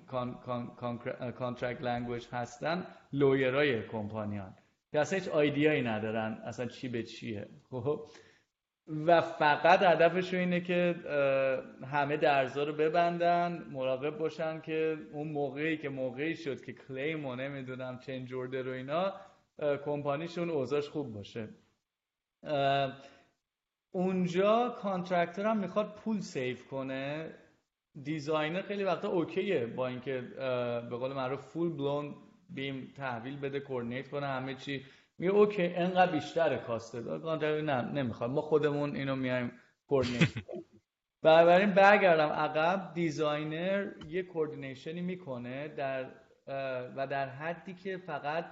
[1.39, 4.55] contract language هستن lawyer های company ان.
[4.93, 7.49] که اصلا هیچ idea یی ندارن اصلا چی به چیه.
[7.71, 8.01] خب.
[9.07, 10.95] و فقط هدفشون اینه که
[11.93, 17.37] همه درزا رو ببندن مراقب باشن که اون موقعی که موقعی شد که claim و
[17.37, 19.13] نمی‌دونم change order و اینا
[19.85, 21.49] کمپانیشون اوضاش خوب باشه.
[23.95, 27.35] اونجا contractor هم می‌خواد پول save کنه.
[28.03, 30.21] designer خیلی وقتا okay ه با اینکه
[30.91, 32.15] به قول معروف full-blown
[32.51, 34.85] BIM تحویل بده coordinate کنه همه چی.
[35.19, 39.53] میگه okay انقدر بیشتر cost ه contractor نه نمی‌خواد ما خودمون اینو میایم
[39.87, 40.29] coordinate
[41.23, 42.95] بنابراین برگردم عقب.
[42.95, 46.11] designer یه coordination ی می‌کنه در
[46.97, 48.45] و در حدی که فقط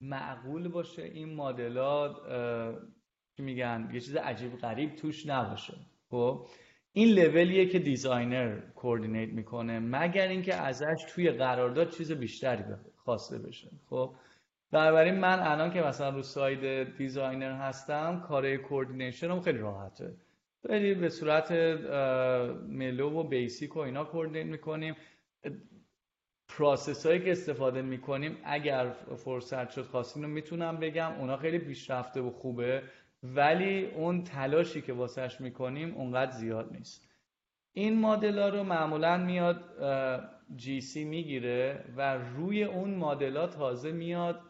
[0.00, 2.16] معقول باشه این مدلات
[3.42, 5.74] میگن یه چیز عجیب غریب توش نباشه.
[6.10, 6.46] خب
[6.92, 12.64] این level یه که designer coordinate می‌کنه مگر اینکه ازش توی قرارداد چیز بیشتری
[12.96, 13.68] خواسته بشه.
[13.90, 14.14] خب
[14.70, 20.14] بنابراین من الان که مثلا رو side designer هستم کار coordination هم خیلی راحته.
[20.66, 21.52] خیلی به صورت
[22.68, 24.94] ملو و بیسیک و اینا کوردینیت می‌کنیم.
[26.48, 32.20] پراسس هایی که استفاده می‌کنیم اگر فرصت شد خواستیم رو می‌تونم بگم اونا خیلی پیشرفته
[32.20, 32.82] و خوبه.
[33.22, 37.08] ولی اون تلاشی که واسهش می‌کنیم اونقدر زیاد نیست.
[37.72, 39.64] این مدل ها رو معمولا میاد
[40.56, 44.40] جی سی می‌گیره و روی اون مدل ها تازه میاد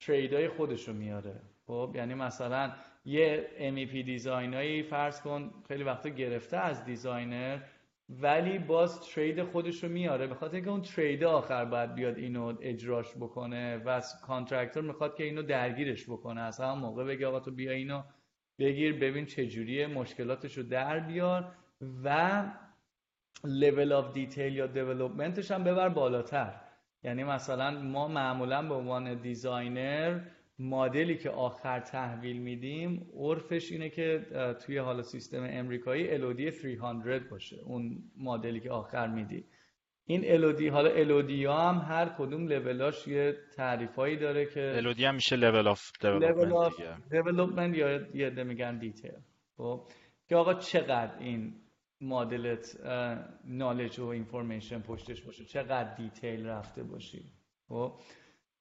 [0.00, 1.40] تریدای خودش رو میاره.
[1.66, 2.72] خب یعنی مثلا
[3.04, 7.58] یه MEP design ایی فرض کن خیلی وقتا گرفته از designer
[8.10, 10.26] ولی باز trade خودش رو میاره.
[10.26, 15.24] به خاطر اینکه اون trade آخر باید بیاد اینو اجراش بکنه و contractor می‌خواد که
[15.24, 16.40] اینو درگیرش بکنه.
[16.40, 18.02] از همون موقع بگه آقا تو بیا اینو
[18.58, 21.52] بگیر ببین چجوریه مشکلاتش رو در بیار
[22.04, 22.42] و
[23.44, 26.54] level of detail یا development ش هم ببر بالاتر.
[27.02, 30.20] یعنی مثلا ما معمولا به عنوان designer
[30.60, 34.26] مدلی که آخر تحویل میدیم عرفش اینه که
[34.66, 39.44] توی حالا سیستم امریکایی LOD 300 باشه اون مدلی که آخر میدی.
[40.04, 45.14] این LOD حالا LOD ها هم هر کدوم لولاش یه تعریفایی داره که LOD هم
[45.14, 46.74] میشه level of development
[47.10, 49.12] development یا یه میگن detail
[49.56, 49.86] خب
[50.28, 51.54] که آقا چقدر این
[52.00, 52.76] مدلت
[53.44, 57.24] knowledge و information پشتش باشه؟ چقدر detail رفته باشی؟
[57.68, 58.00] خب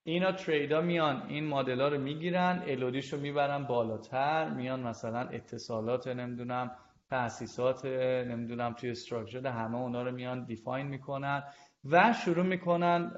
[0.10, 4.80] اینا trade ا میان این مدل ها رو می‌گیرن LOD یش رو می‌برن بالاتر میان
[4.80, 6.72] مثلا اتصالات نمی‌دونم
[7.10, 7.86] تاسیسات
[8.26, 11.43] نمی‌دونم توی structure همه اونا رو میان define می‌کنن
[11.86, 13.12] و شروع می‌کنن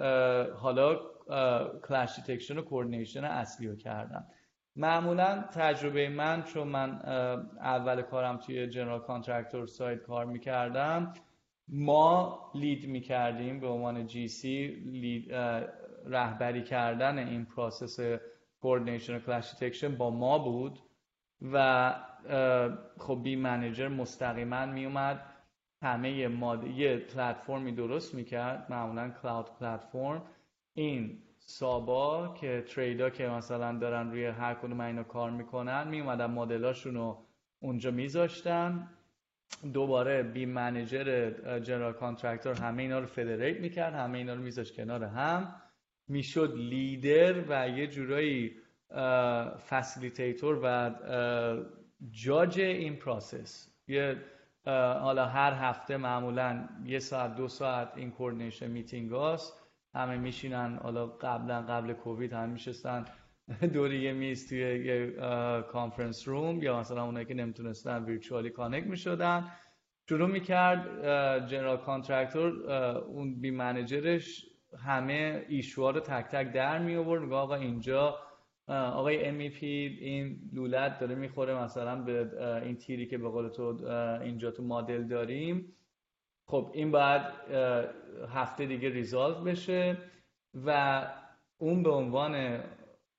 [0.56, 1.00] حالا
[1.88, 4.26] clash detection و coordination اصلی رو کردن.
[4.76, 6.89] معمولا تجربه من چون من
[7.60, 11.14] اول کارم توی general contractor side کار می‌کردم
[11.68, 14.68] ما lead می‌کردیم به عنوان GC
[16.06, 18.20] رهبری کردن این process
[18.62, 20.80] coordination detection با ما بود
[21.54, 21.95] و
[22.97, 25.26] خب BIM manager مستقیما میومد
[25.82, 30.24] همه ماده یه پلتفرمی درست می‌کرد معمولا cloud platform
[30.74, 35.88] این sub ا که trade ا که مثلا دارن روی هر کدوم اینا کار می‌کنن
[35.88, 37.26] میومدن مدلاشون رو
[37.60, 38.88] اونجا میذاشتن.
[39.74, 45.04] دوباره BIM manager general contractor همه اینا رو federate می‌کرد همه اینا رو میذاشت کنار
[45.04, 45.56] هم.
[46.12, 48.51] می‌شد لیدر و یه جورایی
[49.70, 50.91] facilitator و
[52.12, 54.16] judge این process یه
[55.05, 59.57] حالا هر هفته معمولا یه ساعت دو ساعت این coordination meeting هاست.
[59.95, 63.05] همه میشینن حالا قبلا قبل کووید هم میشستن
[63.74, 65.12] دور یه میز توی یه
[65.62, 69.51] conference room یا مثلا اونایی که نمی‌تونستن virtually connect می‌شدن.
[70.09, 70.88] شروع می‌کرد
[71.48, 72.68] general contractor
[72.99, 77.56] اون BIM manager ش همه issue ها رو تک تک در می آورد میگه آقا
[77.56, 78.20] اینجا
[78.68, 82.30] آقای MEP این لوله‌ت داره می‌خوره مثلا به
[82.64, 83.86] این تیری که به قول تو
[84.22, 85.76] اینجا تو مدل داریم.
[86.48, 87.22] خب این باید
[88.30, 89.98] هفته دیگه resolve بشه
[90.66, 91.02] و
[91.58, 92.64] اون به عنوان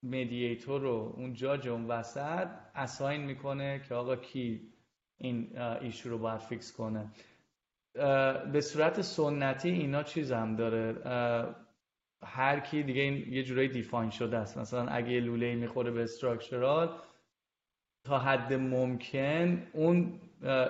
[0.03, 4.73] mediator رو اون جاج اون وسط assign می‌کنه که آقا کی
[5.19, 7.11] این issue رو باید fix کنه.
[8.53, 10.97] به صورت سنتی اینا چیز هم داره
[12.25, 14.59] هر کی دیگه این یه جورایی define شده است.
[14.59, 16.99] مثلا اگه یه لوله می‌خوره به structural
[18.05, 20.21] تا حد ممکن اون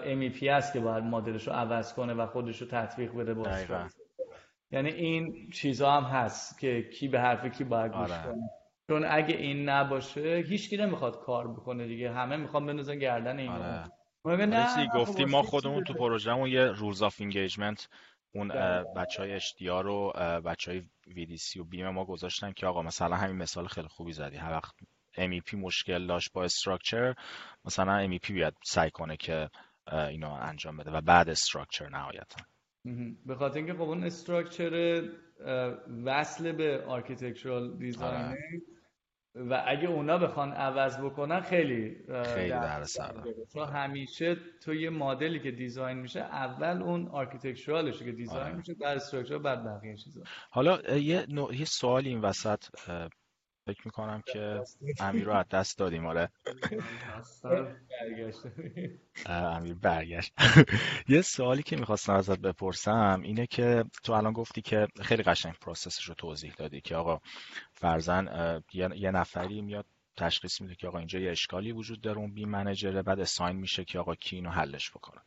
[0.04, 3.50] MEP است که باید مدلش رو عوض کنه و خودش رو تطبیق بده با
[4.70, 8.22] یعنی این چیزها هم هست که کی به حرف کی باید گوش آره.
[8.22, 8.50] کنه.
[8.90, 12.12] چون اگه این نباشه هیچ نمی‌خواد کار بکنه دیگه.
[12.12, 13.84] همه می‌خوان بندازن گردن این آره.
[14.24, 17.88] نه گفتی ما خودمون تو پروژهمون یه rules of engagement
[18.34, 18.48] اون
[18.96, 20.12] بچه های اشتیار و
[20.44, 24.36] بچه های VDC و BIM ما گذاشتن که آقا مثلا همین مثال خیلی خوبی زدی.
[24.36, 24.74] هر وقت
[25.14, 27.14] MEP مشکل داشت با structure
[27.64, 29.50] مثلا MEP بیاد سعی کنه که
[29.92, 32.44] اینو انجام بده و بعد structure نهایتا.
[33.26, 35.02] به خاطر اینکه خب اون structure
[36.04, 38.36] وصل به architectural design
[39.34, 41.96] و اگه اونا بخوان عوض بکنن خیلی
[42.34, 42.84] خیلی در
[43.52, 48.56] چون همیشه تو یه مدلی که design میشه اول اون architectural شه که design آره.
[48.56, 50.20] میشه بعد structure بعد بقیه چیزا.
[50.50, 51.56] حالا یه, نوع...
[51.56, 52.64] یه سوال این وسط
[53.66, 54.60] فکر می‌کنم که
[55.00, 56.28] امیر رو از دست دادیم آره.
[59.26, 60.32] امیر برگشت.
[61.08, 66.04] یه سوالی که می‌خواستم ازت بپرسم اینه که تو الان گفتی که خیلی قشنگ پروسسش
[66.04, 67.20] رو توضیح دادی که آقا
[67.72, 69.86] فرزن یه نفری میاد
[70.16, 73.84] تشخیص میده که آقا اینجا یه اشکالی وجود داره اون بی منیجره بعد اساین میشه
[73.84, 75.20] که آقا کی اینو حلش بکنه.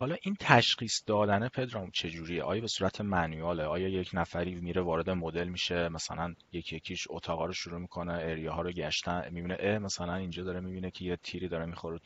[0.00, 5.10] حالا این تشخیص دادن پدرام چجوریه؟ آیا به صورت منیواله؟ آیا یک نفری میره وارد
[5.10, 9.78] مدل میشه؟ مثلا یکی یکیش اتاقا رو شروع می‌کنه اریا ها رو گشتن می‌بینه اه
[9.78, 12.00] مثلا اینجا داره می‌بینه که یه تیری داره می‌خوره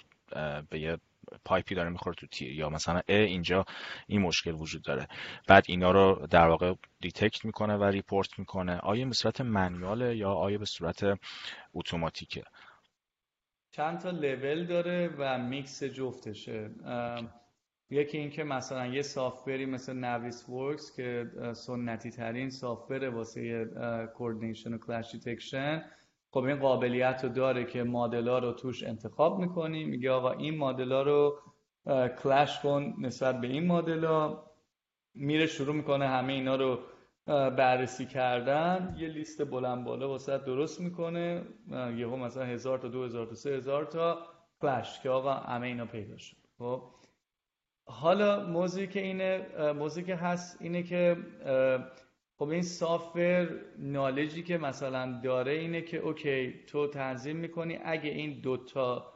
[0.71, 0.99] به یه
[1.45, 2.53] pipe ی داره می‌خوره تو تیر.
[2.53, 3.65] یا مثلا ا اینجا
[4.07, 5.07] این مشکل وجود داره.
[5.49, 8.79] بعد اینا رو در واقع detect می‌کنه و report می‌کنه.
[8.79, 11.19] آیا به صورت manual ه یا آیا به صورت
[11.75, 12.43] اتوماتیکه؟
[13.71, 16.71] چند تا لول داره و میکس جفتشه.
[17.91, 23.65] یکی اینکه مثلا یه software ی مثل Navisworks که سنتی ترین software واسه
[24.15, 25.83] coordination و clash detection
[26.31, 29.85] خب این قابلیت رو داره که مدل رو توش انتخاب می‌کنی.
[29.85, 31.39] میگه آقا این مدل رو
[32.23, 34.35] کلش کن نسبت به این مدل
[35.15, 36.79] میره شروع می‌کنه همه اینا رو
[37.27, 38.97] بررسی کردن.
[38.99, 41.45] یه لیست بلند بالا واسه درست می‌کنه.
[41.97, 44.19] یهو مثلا هزار تا دو هزار تا سه هزار تا
[44.61, 46.37] کلش که آقا همه اینا پیدا شد.
[46.59, 46.83] خب؟
[47.89, 51.17] حالا موضوعی که اینه موضوعی که هست اینه که
[52.39, 53.49] خب این software
[53.79, 57.79] knowledge ی که مثلا داره اینه که okay تو تنظیم می‌کنی.
[57.85, 59.13] اگه این دوتا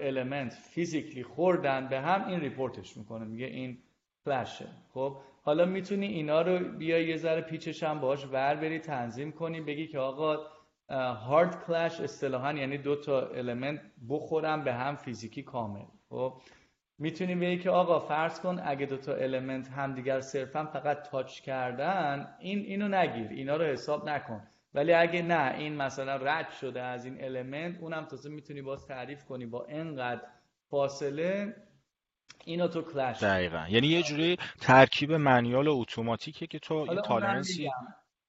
[0.00, 3.78] element physically خوردن به هم این report ش می‌کنه میگه این
[4.24, 8.78] clash ه خب حالا می‌تونی اینا رو بیا یه ذره پیچش هم باش ور بری
[8.78, 10.36] تنظیم کنی بگی که آقا
[11.14, 15.84] hard clash اصطلاحا یعنی دو تا element بخورن به هم فیزیکی کامل.
[16.08, 16.34] خب
[17.02, 22.34] می‌تونیم بگی که آقا فرض کن اگه دو تا element همدیگر صرفا فقط touch کردن
[22.40, 24.42] این اینو نگیر اینا رو حساب نکن.
[24.74, 29.24] ولی اگه نه این مثلا رد شده از این element اونم تازه می‌تونی باز تعریف
[29.24, 30.20] کنی با انقدر
[30.70, 31.56] فاصله
[32.44, 33.66] اینو تو clash دقیقا.
[33.70, 37.70] یعنی یه جوری ترکیب manual و اتوماتیکه که تو این tolerance ی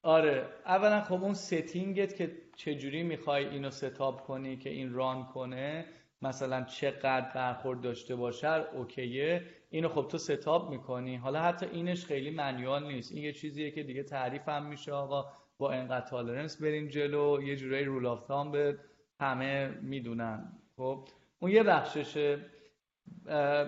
[0.04, 0.46] آره.
[0.66, 5.86] اولا خب اون setting ت که چجوری می‌خوای اینو setup کنی که این run کنه
[6.24, 9.46] مثلا چقدر برخورد داشته باشه okay ه.
[9.70, 11.16] اینو خب تو setup می‌کنی.
[11.16, 13.12] حالا حتی اینش خیلی manual نیست.
[13.12, 14.92] این یه چیزیه که دیگه تعریف هم میشه.
[14.92, 15.26] آقا
[15.58, 17.42] با انقدر tolerance بریم جلو.
[17.44, 18.78] یه جورایی rule of thumb ه
[19.20, 20.60] همه می‌دونن.
[20.78, 21.08] خب
[21.40, 22.46] اون یه بخششه.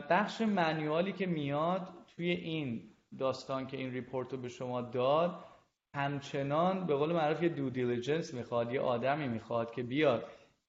[0.10, 2.84] بخش manual ی که میاد توی این
[3.20, 5.44] داستان که این report رو به شما داد
[5.94, 10.28] همچنان به قول معروف یه due diligence می‌خواد یه آدمی می‌خواد که بیاد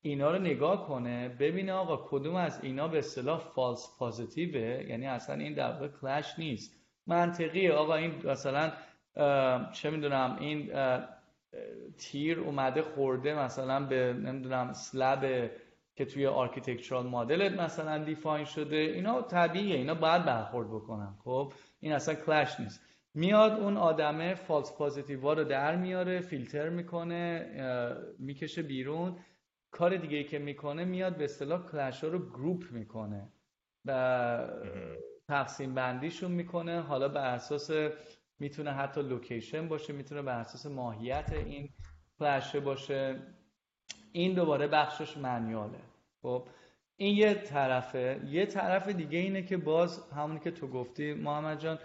[0.08, 5.06] اینا رو نگاه کنه ببینه آقا کدوم از اینا به اصطلاح false positive ه یعنی
[5.06, 6.76] اصلا این در واقع clash نیست.
[7.06, 7.72] منطقیه.
[7.72, 8.72] آقا این مثلا
[9.72, 10.70] چه می‌دونم این
[11.98, 15.50] تیر اومده خورده مثلا به نمی‌دونم slab
[15.94, 18.76] که توی architectural model ت مثلا define شده.
[18.76, 19.76] اینا طبیعیه.
[19.76, 21.14] اینا باید برخورد بکنن.
[21.24, 22.80] خب؟ این اصلا clash نیست.
[23.14, 27.46] میاد اون آدمه false positive رو در میاره فیلتر می‌کنه
[28.18, 29.16] می‌کشه بیرون.
[29.78, 33.28] کار دیگه ای که می‌کنه میاد به اصطلاح clash ها رو group می‌کنه
[33.84, 34.48] و
[35.28, 36.80] تقسیم بندیشون می‌کنه.
[36.80, 37.70] حالا بر اساس
[38.38, 41.68] می‌تونه حتی location باشه می‌تونه بر اساس ماهیت این
[42.18, 43.22] clash ه باشه.
[44.12, 45.80] این دوباره بخشش manual ه.
[46.22, 46.48] خب
[46.96, 48.20] این یه طرفه.
[48.26, 51.78] یه طرف دیگه اینه که باز همونی که تو گفتی محمد جان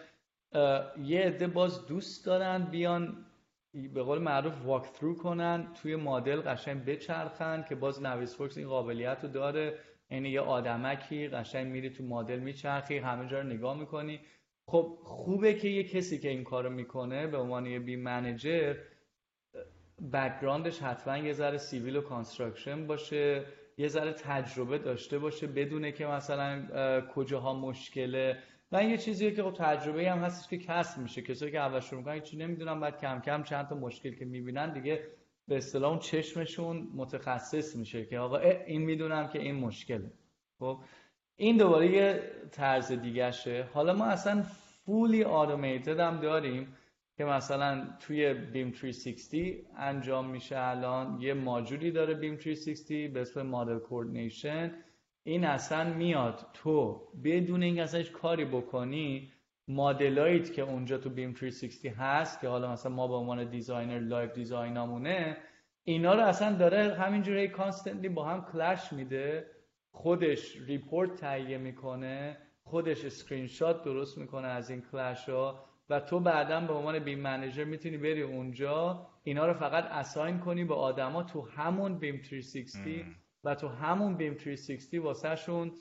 [1.04, 3.26] یه عده باز دوست دارن بیان
[3.74, 9.18] به قول معروف walk through کنن توی مدل قشنگ بچرخن که باز Navisworks این قابلیت
[9.24, 9.80] رو داره.
[10.10, 14.20] یعنی یه آدمکی قشنگ میری تو مدل میچرخی همه جا رو نگاه می‌کنی.
[14.66, 18.76] خب خوبه که یه کسی که این کارو می‌کنه به عنوان یه BIM manager
[20.14, 23.46] background ش حتما یه ذره civil و construction باشه
[23.78, 26.62] یه ذره تجربه داشته باشه بدونه که مثلا
[27.16, 28.38] کجاها مشکله.
[28.72, 31.22] و این یه چیزیه که خب تجربه هم هستش که کسب میشه.
[31.22, 34.74] کسایی که اول شروع می‌کنن چی نمی‌دونن بعد کم کم چند تا مشکل که می‌بینن
[34.74, 35.08] دیگه
[35.48, 40.12] به اصطلاح چشمشون متخصص میشه که آقا این می‌دونم که این مشکله.
[40.60, 40.80] خب
[41.36, 44.44] این دوباره یه طرف دیگه شه حالا ما اصلا
[44.86, 46.78] fully automated هم داریم
[47.18, 49.32] که مثلا توی BIM 360
[49.78, 51.22] انجام میشه الان.
[51.22, 54.74] یه ماجولی داره BIM 360 به اسم Model Coordination
[55.24, 56.46] این اصلا میاد.
[56.54, 59.32] تو بدون این اصلا کاری بکنی
[59.68, 64.34] مادلایت که اونجا تو BIM 360 هست که حالا مثلا ما به عنوان designer live
[64.34, 65.38] design امونه
[65.84, 69.46] اینا رو اصلا داره همینجوری constantly با هم clash میده.
[69.92, 76.20] خودش report تهیه می‌کنه خودش اسکرین شات درست می‌کنه از این clash ها و تو
[76.20, 79.08] بعدا به عنوان BIM manager می‌تونی بری اونجا.
[79.24, 82.78] اینا رو فقط assign کنی به آدما تو همون BIM 360
[83.44, 85.72] و تو همون BIM 360 واسه شون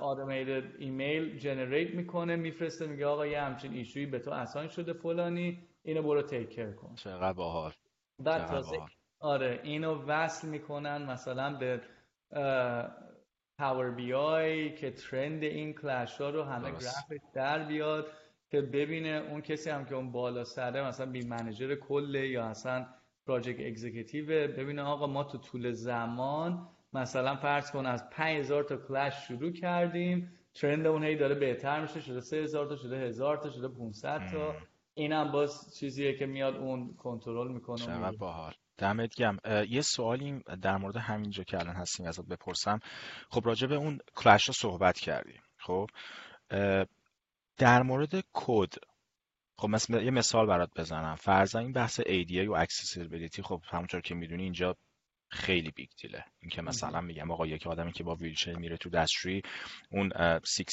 [0.00, 4.92] automated ایمیل generate می‌کنه میفرسته میگه آقا یه همچین issue یی به تو assign شده
[4.92, 6.94] فلانی اینو برو تیک کن.
[6.94, 7.72] چقدر باحال
[8.18, 8.78] بعد تازه
[9.20, 11.80] آره اینو وصل می‌کنن مثلا به
[13.58, 18.06] Power BI که trend این clash ها رو همه گرافیک در بیاد
[18.50, 22.86] که ببینه اون کسی هم که اون بالا سره مثلا BIM manager کله یا اصلا
[23.26, 29.14] project executive ببینه آقا ما تو طول زمان مثلا فرض کن از 5000 تا clash
[29.28, 33.68] شروع کردیم trend اون هی داره بهتر میشه شده 3000 تا شده 1000 تا شده
[33.68, 34.54] 500 تا.
[34.94, 38.54] اینم باز چیزیه که میاد اون کنترل می‌کنه چقدر باحال.
[38.78, 39.36] دمت گرم
[39.68, 42.78] یه سوالی در مورد همینجا که الان هستیم ازت بپرسم.
[43.30, 45.86] خب راجع به اون clash رو صحبت کردیم خب؟
[47.56, 48.72] در مورد کد
[49.56, 51.14] خب مثلا یه مثال برات بزنم.
[51.14, 54.76] فرضاً این بحث ADA و accessibility خب همونطور که می‌دونی اینجا
[55.32, 56.24] خیلی big deal ه.
[56.40, 59.42] اینکه مثلا میگم آقا یک آدمی که با ویلچر میره تو دستشویی
[59.90, 60.12] اون
[60.44, 60.68] 6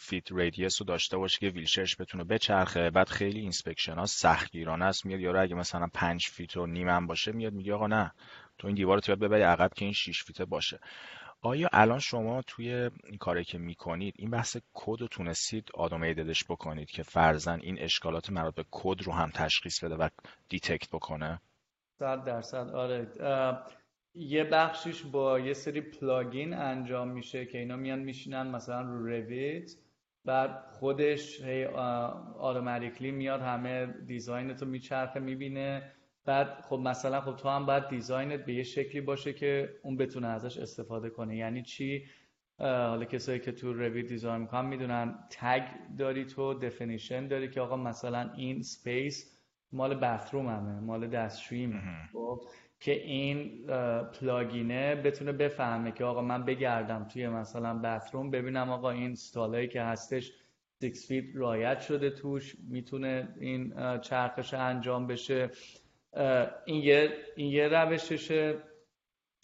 [0.00, 2.90] feet radius رو داشته باشه که ویلچرش بتونه بچرخه.
[2.90, 5.06] بعد خیلی inspection ها سختگیرانه است.
[5.06, 8.12] میاد یارو اگه مثلا 5 feet و نیمم باشه میاد میگه آقا نه
[8.58, 10.80] تو این دیوار رو ببری عقب که این 6 feet ه باشه.
[11.40, 12.72] آیا الان شما توی
[13.04, 17.78] این کاری که می‌کنید این بحث کد رو تونستید automated ش بکنید که فرضاً این
[17.78, 20.08] اشکالات مربوط به کد رو هم تشخیص بده و
[20.48, 21.40] detect بکنه؟
[21.98, 22.68] صد درصد.
[22.68, 23.08] آره.
[24.14, 29.72] یه بخشیش با یه سری plugin انجام میشه که اینا میان میشینن مثلا رو Revit
[30.24, 35.92] بعد خودش هی automatically میاد همه design تو میچرخه می‌بینه.
[36.24, 39.96] بعد خب مثلا خب تو هم باید design ت به یه شکلی باشه که اون
[39.96, 41.36] بتونه ازش استفاده کنه.
[41.36, 42.04] یعنی چی؟
[42.58, 45.62] حالا کسایی که تو Revit design می‌کنن می‌دونن tag
[45.98, 49.33] داری تو definition داری که آقا مثلا این space
[49.72, 51.74] مال بثروم همه مال دستشویی
[52.12, 52.40] خب
[52.80, 53.66] که این
[54.20, 59.82] پلاگینه بتونه بفهمه که آقا من بگردم توی مثلا بثروم ببینم آقا این ستالایی که
[59.82, 60.32] هستش
[60.82, 65.50] 6 فیت رایت شده توش می‌تونه این چرخش انجام بشه.
[66.64, 68.58] این یه, این یه روششه.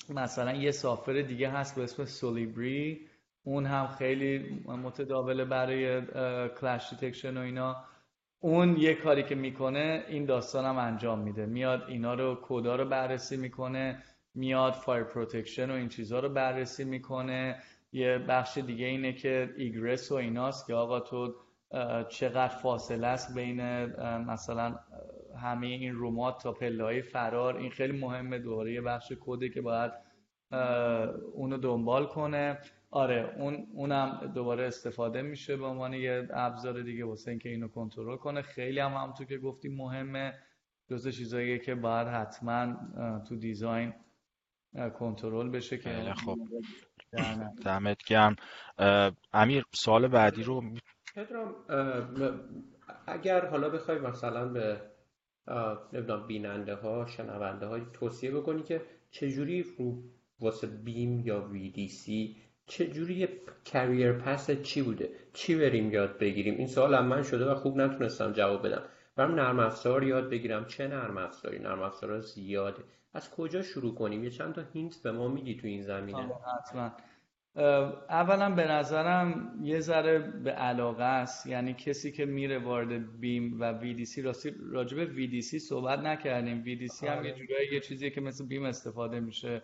[0.08, 3.06] مثلا یه سافر دیگه هست به اسم سولیبری
[3.44, 6.02] اون هم خیلی متداوله برای
[6.48, 7.84] clash detection و اینا.
[8.42, 11.46] اون یه کاری که می‌کنه این داستان هم انجام میده.
[11.46, 14.02] میاد اینا رو کدا رو بررسی می‌کنه
[14.34, 17.56] میاد fire protection و این چیزها رو بررسی می‌کنه.
[17.92, 21.34] یه بخش دیگه اینه که egress و ایناست که آقا تو
[22.08, 23.60] چقدر فاصله است بین
[24.26, 24.78] مثلا
[25.42, 27.56] همه این room ات تا پله فرار.
[27.56, 29.92] این خیلی مهمه دوباره یه بخش کده که باید
[31.34, 32.58] اونو دنبال کنه.
[32.90, 38.16] آره اون اونم دوباره استفاده میشه به عنوان یه ابزار دیگه واسه اینکه اینو کنترل
[38.16, 38.42] کنه.
[38.42, 40.34] خیلی هم همونطور که گفتیم مهمه
[40.90, 42.76] جزء چیزاییه که باید حتما
[43.28, 43.94] تو دیزاین
[44.98, 46.38] کنترل بشه که خب
[47.64, 48.36] دمت گرم.
[49.32, 50.62] امیر سوال بعدی رو
[53.06, 54.80] اگر حالا بخوای مثلا به
[55.92, 60.02] نمی‌دونم بیننده ها شنونده ها توصیه بکنی که چجوری رو
[60.40, 62.36] واسه BIM یا VDC
[62.66, 63.28] چجوری
[63.64, 67.76] career path چی بوده؟ چی بریم یاد بگیریم؟ این سوال هم من شده و خوب
[67.76, 68.82] نتونستم جواب بدم.
[69.16, 70.64] برم نرم افزار یاد بگیرم.
[70.64, 72.82] چه نرم افزاری؟ نرم افزار زیاده.
[73.14, 76.30] از کجا شروع کنیم؟ یه چند تا hint به ما میدی تو این زمینه.
[76.58, 76.92] حتما.
[78.08, 81.46] اولا به نظرم یه ذره به علاقه است.
[81.46, 86.62] یعنی کسی که میره وارد BIM و VDC راستی راجب VDC صحبت نکردیم.
[86.62, 87.32] VDC هم یه آره.
[87.32, 89.62] جورایی یه چیزیه که مثل BIM استفاده میشه.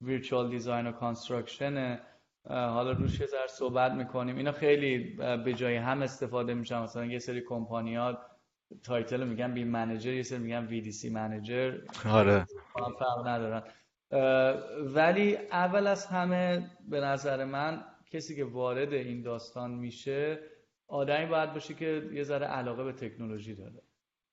[0.00, 2.00] virtual design و construction ه
[2.48, 4.36] حالا روش یه ذره صحبت می‌کنیم.
[4.36, 4.98] اینا خیلی
[5.44, 6.82] به جای هم استفاده میشن.
[6.82, 8.18] مثلا یه سری کمپانیات
[8.82, 11.78] title میگن BIM manager یه سری میگن VDC manager.
[12.10, 12.46] آره.
[12.98, 13.62] فرق ندارن.
[14.94, 20.38] ولی اول از همه به نظر من کسی که وارد این داستان میشه
[20.88, 23.82] آدمی باید باشه که یه ذره علاقه به تکنولوژی داره.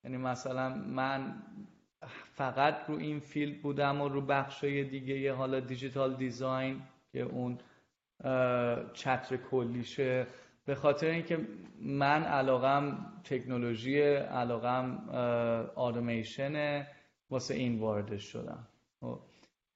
[0.03, 1.43] یعنی مثلا من
[2.33, 6.81] فقط رو این field بودم و رو بخشای دیگه حالا digital design
[7.11, 7.57] که اون
[8.93, 10.27] چتر کلیشه
[10.65, 11.47] به خاطر اینکه
[11.79, 15.09] من علاقم تکنولوژی علاقم
[15.75, 16.87] آدمیشن
[17.29, 18.67] واسه این واردش شدم
[19.01, 19.19] خب.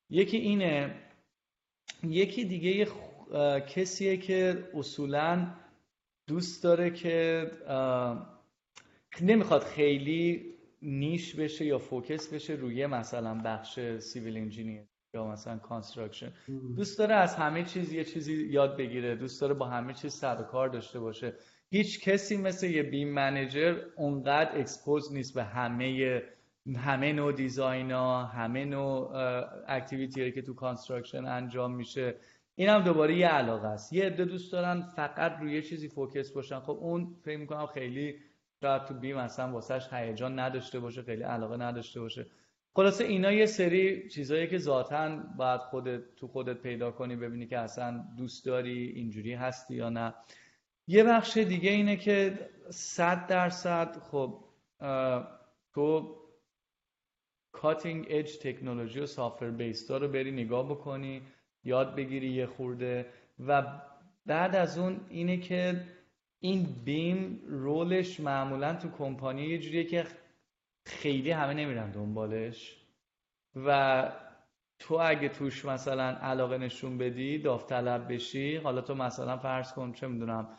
[0.10, 0.96] یکی اینه
[2.04, 2.88] یکی دیگه
[3.60, 5.48] کسیه که اصولا
[6.28, 7.52] دوست داره که
[9.22, 14.84] نمی‌خواد خیلی niche بشه یا focus بشه روی مثلا بخش civil engineer
[15.16, 16.32] یا مثلا construction
[16.76, 20.42] دوست داره از همه چیز یه چیزی یاد بگیره دوست داره با همه چیز سر
[20.42, 21.34] و کار داشته باشه.
[21.70, 26.22] هیچ کسی مثل یه BIM manager اونقدر expose نیست به همه
[26.76, 29.12] همه نوع design ا همه نوع
[29.68, 32.16] activity که تو construction انجام میشه.
[32.56, 33.94] این هم دوباره یه علاقه است.
[33.94, 36.60] یه عده دوست دارن فقط روی یه چیزی focus باشن.
[36.60, 38.16] خب اون فکر می‌کنم خیلی
[38.62, 42.26] شاید تو بیم اصلا واسهش هیجان نداشته باشه خیلی علاقه نداشته باشه.
[42.76, 47.58] خلاصه اینا یه سری چیزایی که ذاتا باید خودت تو خودت پیدا کنی ببینی که
[47.58, 50.14] اصلا دوست داری اینجوری هستی یا نه.
[50.88, 54.44] یه بخش دیگه اینه که صد درصد خب
[55.74, 56.16] تو
[57.52, 61.22] کاتینگ اج تکنولوژی و سافر بیستا رو بری نگاه بکنی
[61.64, 63.06] یاد بگیری یه خورده
[63.48, 63.64] و
[64.26, 65.82] بعد از اون اینه که
[66.40, 70.06] این بیم رولش معمولا تو کمپانی یه جوریه که
[70.86, 72.78] خیلی همه نمیرن دنبالش.
[73.56, 74.12] و
[74.80, 80.08] تو اگه توش مثلا علاقه نشون بدی داوطلب بشی حالا تو مثلا فرض کن چه
[80.08, 80.58] می‌دونم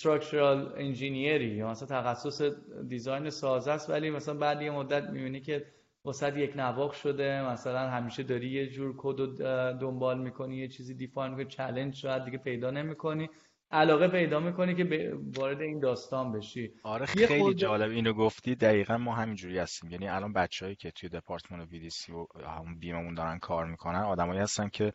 [0.00, 2.42] structural انجینیری یا مثلا تخصص
[2.88, 5.66] دیزاین سازه است ولی مثلا بعد یه مدت می‌بینی که
[6.04, 9.42] وسط یک نواق شده مثلا همیشه داری یه جور کد
[9.78, 13.30] دنبال می‌کنی یه چیزی define می‌کنی challenge شاید دیگه پیدا نمی‌کنی.
[13.70, 16.72] علاقه پیدا می‌کنی که وارد این داستان بشی.
[16.82, 17.56] آره خیلی خود...
[17.56, 17.90] جالب.
[17.90, 18.54] اینو گفتی.
[18.54, 19.90] دقیقا ما همینجوری هستیم.
[19.90, 24.40] یعنی الان بچههایی که توی دپارتمان VDC و همون BIM مون دارن کار می‌کنن آدمایی
[24.40, 24.92] هستن که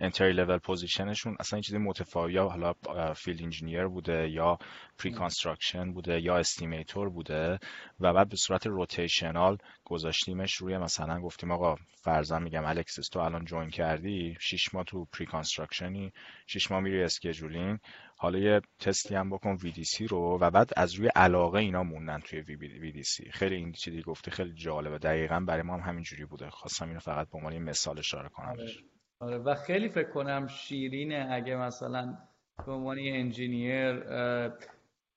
[0.00, 2.72] entry level position شون اصلا چیزی متفاوت حالا
[3.14, 4.58] field engineer بوده یا
[4.98, 7.58] preconstruction بوده یا estimator بوده
[8.00, 13.44] و بعد به صورت rotational گذاشتیمش روی مثلا گفتیم آقا فرضاً میگم الکسیس تو الان
[13.44, 16.12] join کردی 6 ماه تو preconstruction ی
[16.46, 17.78] 6 ماه میری scheduling
[18.16, 22.42] حالا یه تستی هم بکن VDC رو و بعد از روی علاقه اینا موندن توی
[22.42, 24.98] VDC خیلی این چیزی گفته خیلی جالبه.
[24.98, 26.50] دقیقا برای ما هم همینجوری بوده.
[26.50, 28.56] خواستم اینو فقط به عنوان مثال اشاره کنم
[29.20, 32.18] آره و خیلی فکر کنم شیرینه اگه مثلا
[32.66, 34.00] به عنوان engineer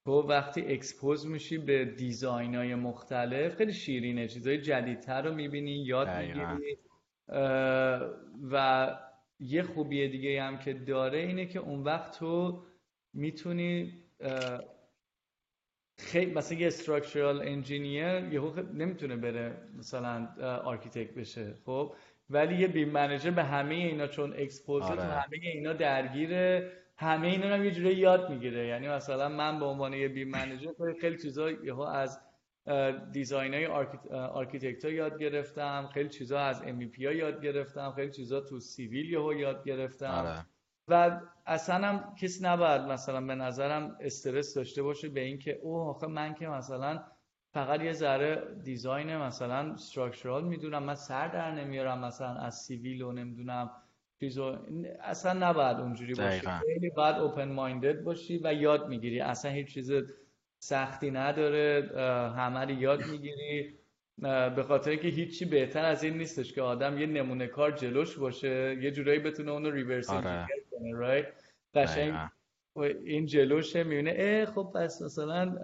[0.05, 4.27] تو وقتی expose میشی به design های مختلف خیلی شیرینه.
[4.27, 6.77] چیزای جدیدتر رو می‌بینی یاد می‌گیری
[8.51, 8.87] و
[9.39, 12.63] یه خوبی دیگه هم که داره اینه که اون وقت تو
[13.13, 14.03] می‌تونی
[15.99, 20.27] خیلی مثلا یه structural engineer یهو نمی‌تونه بره مثلا
[20.63, 21.95] architect بشه خب؟
[22.29, 25.03] ولی یه BIM manager به همه اینا چون expose ه آره.
[25.03, 29.93] همه اینا درگیره همه اینا هم یه جوری یاد می‌گیره یعنی مثلا من به عنوان
[29.93, 30.69] یه BIM manager
[31.01, 32.19] خیلی چیزا یهو از
[33.11, 33.65] design های
[34.11, 39.09] architect ها یاد گرفتم خیلی چیزا از MEP ها یاد گرفتم خیلی چیزا تو civil
[39.11, 40.45] یهو یاد گرفتم آره.
[40.87, 46.07] و اصلا هم کسی نباید مثلا به نظرم استرس داشته باشه به اینکه اوه آخه
[46.07, 47.03] من که مثلا
[47.53, 53.11] فقط یه ذره design مثلا structural می‌دونم من سر در نمیارم مثلا از civil و
[53.11, 53.71] نمی‌دونم
[54.19, 54.57] چیزو
[55.03, 56.47] اصلا نباید اونجوری باشی.
[56.65, 59.19] خیلی باید open minded باشی و یاد می‌گیری.
[59.19, 59.91] اصلا هیچ چیز
[60.59, 61.91] سختی نداره
[62.37, 63.77] همه رو یاد می‌گیری.
[64.55, 68.77] به خاطر که هیچی بهتر از این نیستش که آدم یه نمونه کار جلوش باشه
[68.81, 70.47] یه جورایی بتونه اونو reverse آره.
[70.71, 71.33] کنه
[71.75, 72.29] قشنگ
[73.05, 75.57] این جلوشه می‌بینه اه خب پس مثلا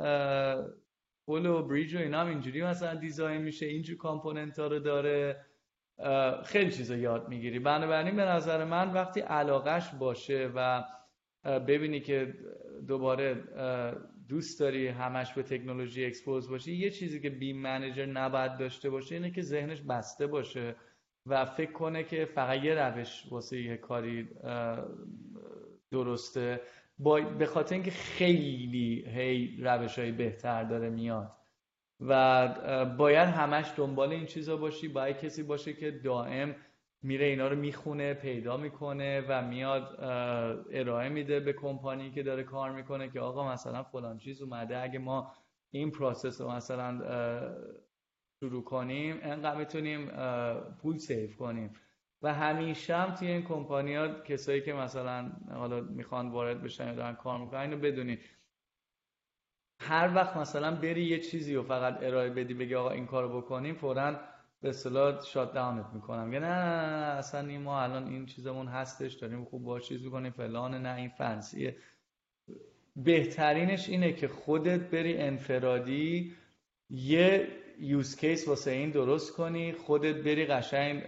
[1.25, 5.45] پل و bridge و اینا هم اینجوری مثلا design میشه اینجور component ها رو داره.
[6.45, 7.59] خیلی چیزا یاد می‌گیری.
[7.59, 10.83] بنابراین به نظر من وقتی علاقش باشه و
[11.45, 12.33] ببینی که
[12.87, 13.43] دوباره
[14.29, 19.15] دوست داری همش به تکنولوژی اکسپوز باشی یه چیزی که بیم منیجر نباید داشته باشه
[19.15, 20.75] اینه که ذهنش بسته باشه
[21.25, 24.29] و فکر کنه که فقط یه روش واسه یه کاری
[25.91, 26.61] درسته.
[26.97, 31.31] با به خاطر اینکه خیلی هی روش های بهتر داره میاد.
[31.99, 32.47] و
[32.97, 34.87] باید همش دنبال این چیزا باشی.
[34.87, 36.55] باید کسی باشه که دائم
[37.01, 39.97] میره اینا رو می‌خونه پیدا می‌کنه و میاد
[40.71, 44.99] ارائه میده به کمپانی که داره کار می‌کنه که آقا مثلا فلان چیز اومده اگه
[44.99, 45.31] ما
[45.71, 47.01] این process رو مثلا
[48.39, 50.11] شروع کنیم انقدر می‌تونیم
[50.81, 51.73] پول save کنیم.
[52.23, 56.93] و همیشه هم توی این کمپانی ها کسایی که مثلا حالا می‌خوان وارد بشن یا
[56.93, 58.19] دارن کار می‌کنن اینو بدونید
[59.79, 63.75] هر وقت مثلا بری یه چیزی و فقط ارائه بدی بگی آقا این کارو بکنیم
[63.75, 64.19] فورا
[64.61, 66.33] به اصطلاح shut down ت می‌کنن.
[66.33, 70.31] یا نه, نه, اصلا این ما الان این چیزمون هستش داریم خوب با چیز می‌کنیم
[70.31, 71.77] فلان نه این fancy ه
[72.95, 76.35] بهترینش اینه که خودت بری انفرادی
[76.89, 77.47] یه
[77.79, 81.05] use case واسه این درست کنی خودت بری قشنگ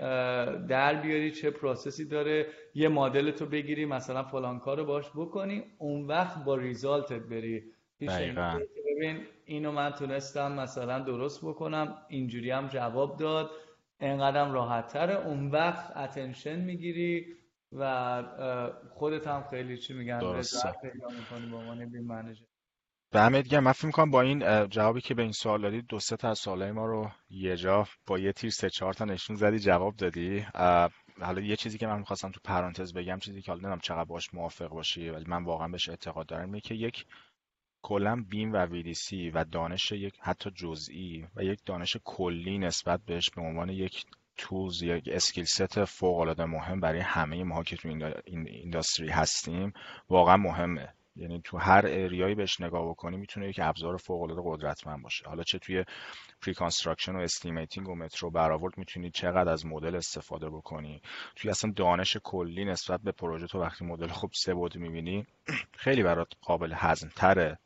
[0.67, 6.07] در بیاری چه پروسسی داره یه مدل تو بگیری مثلا فلان کارو باش بکنی اون
[6.07, 7.63] وقت با result ت بری.
[7.99, 13.51] ببین اینو من تونستم مثلا درست بکنم اینجوری هم جواب داد.
[13.99, 17.25] انقدرم راحت تره اون وقت اتنشن می‌گیری
[17.71, 18.23] و
[18.89, 21.85] خودت هم خیلی چی میگن می‌کنی با عنوان
[23.15, 26.17] دمت گرم من فکر می‌کنم با این جوابی که به این سوال دادی دو سه
[26.17, 29.59] تا از سوالای ما رو یه جا با یه تیر سه چهار تا نشون زدی
[29.59, 30.45] جواب دادی.
[31.21, 34.33] حالا یه چیزی که من می‌خواستم تو پرانتز بگم چیزی که حالا نمی‌دونم چقدر باش
[34.33, 37.05] موافق باشی ولی من واقعا بهش اعتقاد دارم اینه که یک
[37.81, 43.29] کلا BIM و VDC و دانش یک حتی جزئی و یک دانش کلی نسبت بهش
[43.29, 44.05] به عنوان یک
[44.81, 47.87] یا یک skill set فوق العاده مهم برای همه ما که تو
[48.25, 49.73] این industry هستیم
[50.09, 50.93] واقعا مهمه.
[51.15, 55.25] یعنی تو هر area یی بهش نگاه بکنی می‌تونه یک ابزار فوق العاده قدرتمند باشه.
[55.27, 55.85] حالا چه توی
[56.41, 61.01] preconstruction و estimating و متره و برآورد می‌تونی چقدر از مدل استفاده بکنی.
[61.35, 65.25] توی اصلا دانش کلی نسبت به پروژه تو وقتی مدل خوب سه بعدی می‌بینی
[65.77, 67.59] خیلی برات قابل هضم تره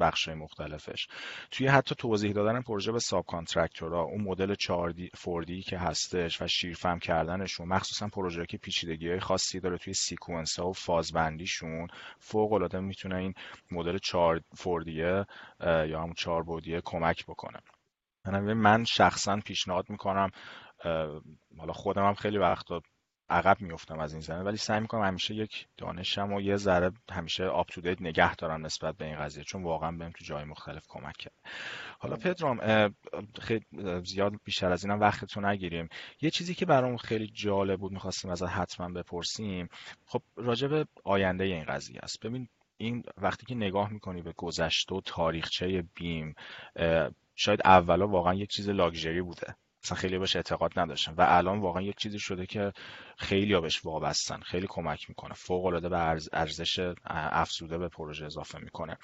[0.00, 1.06] بخش مختلفش.
[1.50, 6.98] توی حتی توضیح دادن پروژه به subcontractor ها اون مدل 4D که هستش و شیرفهم
[6.98, 11.88] کردنشون مخصوصا پروژه که پیچیدگی های خاصی داره توی sequence ها و phase بندیشون
[12.18, 13.34] فوق العاده می‌تونه این
[13.70, 15.26] مدل 4D ه
[15.60, 17.60] یا همون 4 بعدیه کمک بکنه.
[18.54, 20.30] من شخصا پیشنهاد می‌کنم
[21.58, 22.82] حالا خودم هم خیلی وقتا
[23.28, 27.44] عقب میفتم از این زمینه ولی سعی می‌کنم همیشه یک دانشم و یه ذره همیشه
[27.44, 30.86] آپ تو دیت نگه دارم نسبت به این قضیه چون واقعا بهم تو جای مختلف
[30.88, 31.34] کمک کرد.
[31.98, 32.60] حالا پدرام
[33.40, 33.64] خیلی
[34.04, 35.88] زیاد بیشتر از اینم وقتتون نگیریم.
[36.20, 39.68] یه چیزی که برام خیلی جالب بود می‌خواستیم از حتما بپرسیم.
[40.06, 42.26] خب راجع به آینده این قضیه است.
[42.26, 46.34] ببین این وقتی که نگاه می‌کنی به گذشته و تاریخچه بیم
[47.34, 49.54] شاید اولا واقعا یک چیز لاکچری بوده.
[49.84, 52.72] اصلا خیلی بهش اعتقاد نداشتن و الان واقعا یک چیزی شده که
[53.16, 54.40] خیلی بهش وابستن.
[54.40, 55.34] خیلی کمک می‌کنه.
[55.34, 55.98] فوق العاده به
[56.32, 58.98] ارزش افزوده به پروژه اضافه می‌کنه.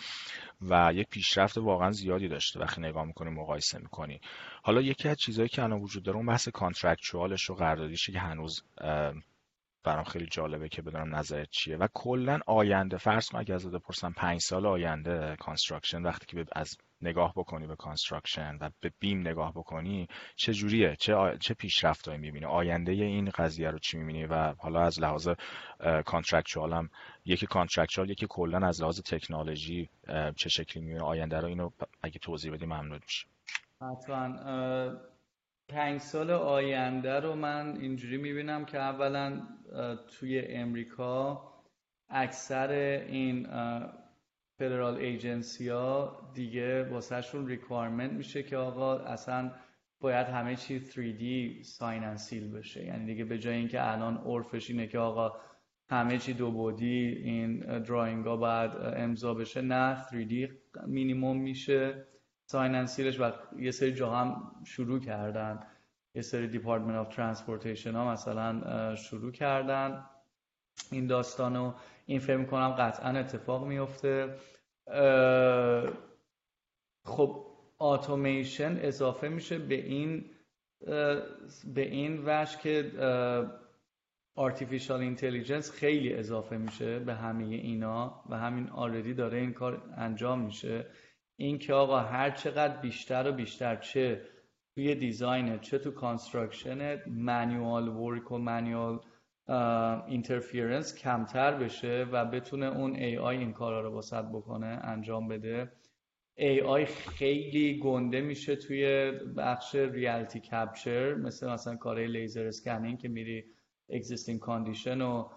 [0.62, 2.60] و یک پیشرفت واقعا زیادی داشته.
[2.60, 4.20] وقتی نگاه می‌کنی مقایسه می‌کنی.
[4.62, 8.18] حالا یکی از چیزهایی که الان وجود داره اون بحث contractual ش و قراردادیشه که
[8.18, 8.62] هنوز
[9.84, 11.76] برام خیلی جالبه که بدونم نظرت چیه.
[11.76, 16.76] و کلا آینده فرض کن اگه ازت بپرسم پنج سال آینده construction وقتی که از
[17.02, 21.36] نگاه بکنی به construction و به BIM نگاه بکنی چه جوریه؟ چه آ...
[21.36, 25.28] چه پیشرفتایی می‌بینی؟ آینده این قضیه رو چی می‌بینی؟ و حالا از لحاظ
[26.04, 26.90] contractual هم
[27.24, 29.88] یکی contractual یکی کلا از لحاظ تکنولوژی
[30.36, 31.70] چه شکلی می‌بینی؟ آینده رو اینو
[32.02, 33.26] اگه توضیح بدی ممنون میشم
[33.82, 34.36] حتما
[35.70, 39.42] پنج سال آینده رو من اینجوری می‌بینم که اولا
[40.08, 41.42] توی امریکا
[42.08, 42.72] اکثر
[43.08, 43.46] این
[44.58, 49.50] federal agency ها دیگه واسهشون requirement میشه که آقا اصلا
[50.00, 52.84] باید همه چی 3D sign and seal بشه.
[52.84, 55.32] یعنی دیگه به جای اینکه الان عرفش اینه که آقا
[55.90, 60.50] همه چی دو بعدی این drawing ها باید امضا بشه نه 3D
[60.86, 62.06] مینیموم میشه.
[62.50, 65.60] sign and seal ش و یه سری جا هم شروع کردن.
[66.14, 70.06] یه سری Department of Transportation ها مثلا شروع کردن
[70.90, 71.72] این داستانو
[72.06, 74.36] این فکر کنم قطعا اتفاق میفته
[77.04, 77.46] خب
[77.78, 80.30] اتوماسیون اضافه میشه به این
[81.74, 82.92] به این بخش که
[84.38, 90.40] artificial intelligence خیلی اضافه میشه به همه اینا و همین already داره این کار انجام
[90.40, 90.86] میشه.
[91.40, 94.20] این که آقا هر چقدر بیشتر و بیشتر چه
[94.74, 99.00] توی design چه تو construction manual work و manual
[100.06, 105.72] interference کمتر بشه و بتونه اون AI این کارا رو واست بکنه انجام بده.
[106.34, 113.44] AI خیلی گنده میشه توی بخش reality capture مثل مثلا کارهای laser scanning که میری
[113.90, 115.30] existing condition رو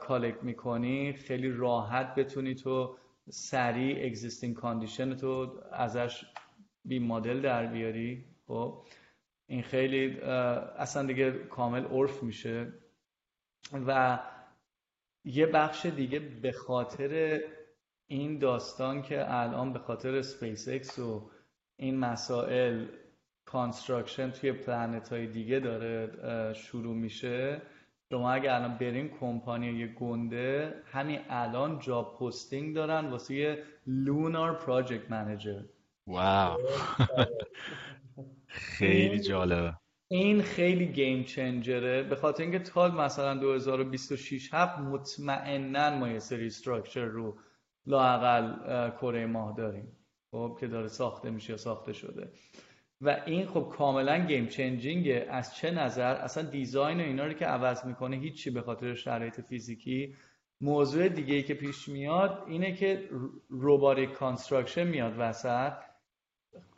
[0.00, 2.96] collect می‌کنی خیلی راحت بتونی تو
[3.30, 6.24] سریع existing condition تو ازش
[6.84, 8.24] BIM model در بیاری.
[8.46, 8.84] خب
[9.46, 12.72] این خیلی اصلا دیگه کامل عرف میشه.
[13.86, 14.18] و
[15.24, 17.40] یه بخش دیگه به خاطر
[18.06, 21.30] این داستان که الان به خاطر سپیس اکس و
[21.76, 22.86] این مسائل
[23.44, 27.62] construction توی planet های دیگه داره شروع میشه
[28.10, 35.10] شما اگه الان برین کمپانی گنده همین الان job posting دارن واسه یه lunar project
[35.10, 35.62] manager
[36.06, 36.58] wow.
[38.48, 39.74] خیلی جالبه.
[40.08, 46.18] این خیلی game changer ه به خاطر اینکه تا مثلا 2026 هفت مطمئنا ما یه
[46.18, 47.38] سری structure رو
[47.86, 48.54] لااقل
[48.90, 49.96] کره ماه داریم.
[50.30, 52.30] خب که داره ساخته میشه یا ساخته شده.
[53.00, 57.32] و این خب کاملا game changing ه از چه نظر؟ اصلا design و اینا رو
[57.32, 60.14] که عوض می‌کنه هیچی به خاطر شرایط فیزیکی.
[60.60, 63.08] موضوع دیگه ای که پیش میاد اینه که
[63.48, 65.72] robotic construction میاد وسط.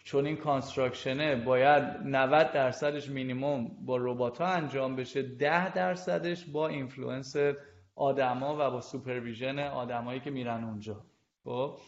[0.04, 6.44] چون این construction ه باید 90 درصدش مینیموم با ربات ها انجام بشه 10 درصدش
[6.44, 7.36] با influence
[7.96, 11.04] آدما و با supervision آدمایی که میرن اونجا.
[11.44, 11.78] خب؟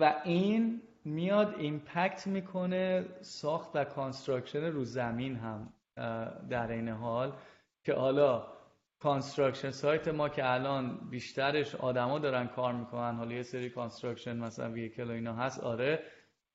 [0.00, 5.72] و این میاد impact می‌کنه ساخت و construction رو زمین هم
[6.50, 7.32] در عین حال
[7.84, 8.46] که حالا
[8.98, 14.70] construction site ما که الان بیشترش آدما دارن کار می‌کنن حالا یه سری construction مثلا
[14.70, 16.02] vehicle و اینا هست آره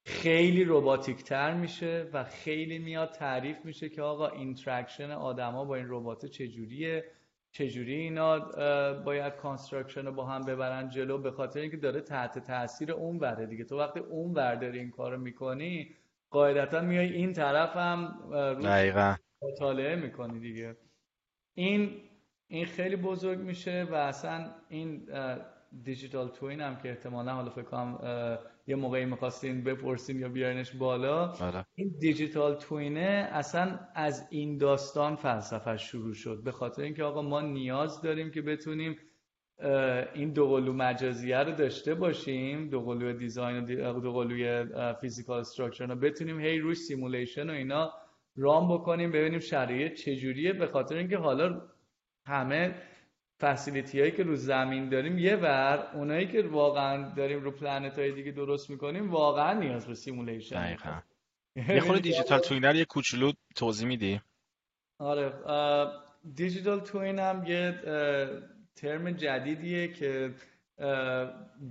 [0.06, 5.86] خیلی robotic تر میشه و خیلی میاد تعریف میشه که آقا interaction آدما با این
[5.90, 7.06] ربات چجوریه.
[7.58, 8.40] چجوری اینا
[8.94, 13.46] باید construction رو با هم ببرن جلو به خاطر اینکه داره تحت تاثیر اون وره
[13.46, 13.64] دیگه.
[13.64, 15.96] تو وقتی اون ور داری این کارو می‌کنی
[16.30, 18.20] قاعدتا میای این طرف هم
[19.42, 20.76] مطالعه می‌کنی دیگه.
[21.54, 21.92] این
[22.48, 25.10] این خیلی بزرگ میشه و اصلا این
[25.84, 28.00] دیجیتال توین هم که احتمالا حالا فکر کنم
[28.68, 31.27] یه موقعی می‌خواستین بپرسین یا بیارینش بالا.
[31.27, 31.65] آره.
[31.76, 36.41] این دیجیتال توینه اصلا از این داستان فلسفه شروع شد.
[36.44, 38.98] به خاطر اینکه آقا ما نیاز داریم که بتونیم
[40.14, 44.65] این دوقلو مجازیه رو داشته باشیم دوقلو دیزاین و دوقلوی
[45.02, 47.94] physical structure رو بتونیم هی روش simulation و اینا
[48.36, 50.53] run بکنیم ببینیم شرایط چجوریه.
[50.53, 51.61] به خاطر اینکه حالا
[52.26, 52.76] همه
[53.41, 58.11] facility هایی که رو زمین داریم یه ور اونایی که واقعا داریم رو planet های
[58.11, 61.01] دیگه درست می‌کنیم واقعا نیاز به simulation دقیقا.
[61.55, 64.22] یه خود digital twin رو یه کوچولو توضیح میدی؟
[64.99, 65.34] آره
[66.36, 67.80] digital twin هم یه
[68.76, 70.34] ترم جدیدیه که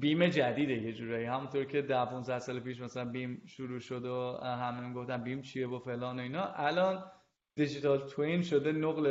[0.00, 1.26] بیم جدیده یه جورایی.
[1.26, 5.68] همونطور که ده 15 سال پیش مثلا بیم شروع شد و همه گفتن بیم چیه
[5.68, 6.44] و فلان و اینا.
[6.44, 7.04] الان
[7.56, 9.06] دیجیتال توین شده نقل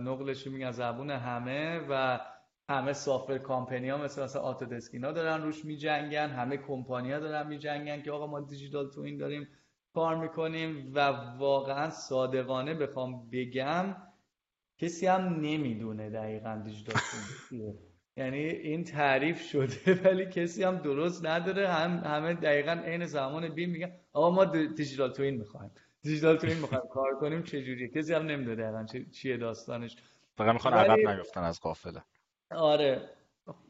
[0.00, 2.20] نقلش میگن زبون همه و
[2.68, 8.02] همه سافر کامپنی ها مثل مثلا ها دارن روش میجنگن همه کمپانی ها دارن میجنگن
[8.02, 9.48] که آقا ما دیجیتال توین داریم
[9.94, 10.98] کار می‌کنیم و
[11.38, 13.96] واقعا صادقانه بخوام بگم
[14.78, 17.00] کسی هم نمی‌دونه دقیقا دیجیتال
[17.50, 17.74] توین
[18.16, 23.70] یعنی این تعریف شده ولی کسی هم درست نداره هم همه دقیقا عین زمان بیم
[23.70, 25.70] میگن آقا ما دیجیتال توین می‌خوایم.
[26.02, 29.96] دیجیتال توین می‌خوایم کار کنیم چه جوری کسی هم نمی‌دونه دقیقا چیه داستانش.
[30.36, 32.02] فقط می‌خوان عقب نیفتن از قافله.
[32.50, 33.10] آره.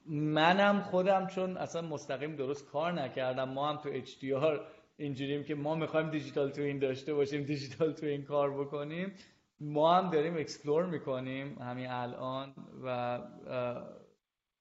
[0.06, 3.48] منم خودم چون اصلا مستقیم درست کار نکردم.
[3.48, 4.60] ما هم تو HDR
[4.96, 9.14] اینجوریم که ما می‌خوایم دیجیتال توین داشته باشیم دیجیتال توین کار بکنیم.
[9.60, 13.18] ما هم داریم explore می‌کنیم همین الان و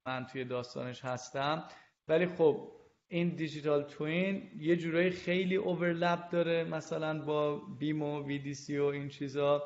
[0.06, 1.64] من توی داستانش هستم.
[2.07, 2.72] ولی خب
[3.09, 9.09] این digital twin یه جورایی خیلی overlap داره مثلا با BIM و VDC و این
[9.09, 9.63] چیزا.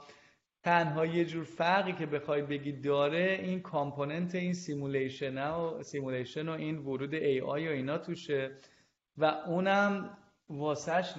[0.64, 6.52] تنها یه جور فرقی که بخوای بگی داره این component این simulation و simulation و
[6.52, 8.52] این ورود AI و اینا توشه.
[9.18, 10.18] و اونم
[10.50, 11.14] واسهش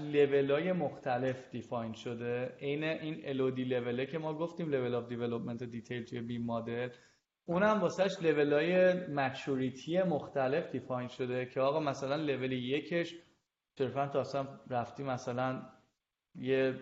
[0.50, 2.52] های مختلف define شده.
[2.60, 6.88] عین این LOD لوله که ما گفتیم level of development detail توی BIM model.
[7.46, 13.14] اونم واسهش level های maturity مختلف define شده که آقا مثلا لول یکش
[13.78, 15.62] صرفا تا اصلا رفتی مثلا
[16.34, 16.74] یه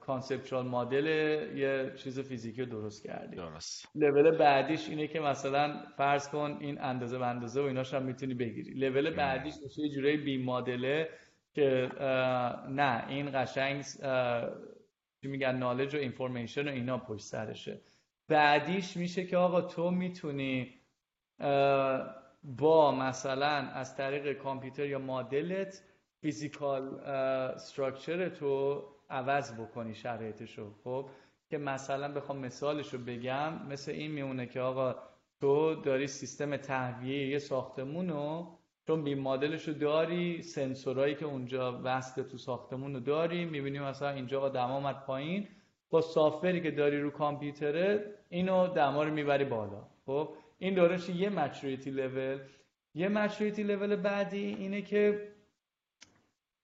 [0.00, 1.06] conceptual model
[1.56, 3.88] یه چیز فیزیکی رو درست کردی درست.
[3.94, 8.34] لول بعدیش اینه که مثلا فرض کن این اندازه به اندازه و ایناش هم می‌تونی
[8.34, 8.74] بگیری.
[8.74, 11.08] لول بعدیش میشه یه جورایی BIM model ه
[11.54, 11.88] که
[12.68, 13.82] نه این قشنگ
[15.22, 17.80] چی میگن نالج و اینفورمیشن و اینا پشت سرشه.
[18.28, 20.74] بعدیش میشه که آقا تو می‌تونی
[22.44, 25.82] با مثلا از طریق کامپیوتر یا مدلت
[26.20, 30.74] فیزیکال استراکچر تو عوض بکنی شرایطش رو.
[30.84, 31.10] خب؟
[31.50, 34.94] که مثلا بخوام مثالش رو بگم مثل این میمونه که آقا
[35.40, 41.80] تو داری سیستم تهویه یه ساختمون رو چون بیم مدلش رو داری سنسورایی که اونجا
[41.84, 45.48] وصل تو ساختمون رو داری می‌بینی مثلا اینجا دما آمد پایین
[45.90, 49.86] با سافری که داری رو کامپیوتره اینو دما رو می‌بری بالا.
[50.06, 50.28] خب
[50.58, 52.38] این دورش یه مچوریتی لول
[52.94, 55.32] یه مچوریتی لول بعدی اینه که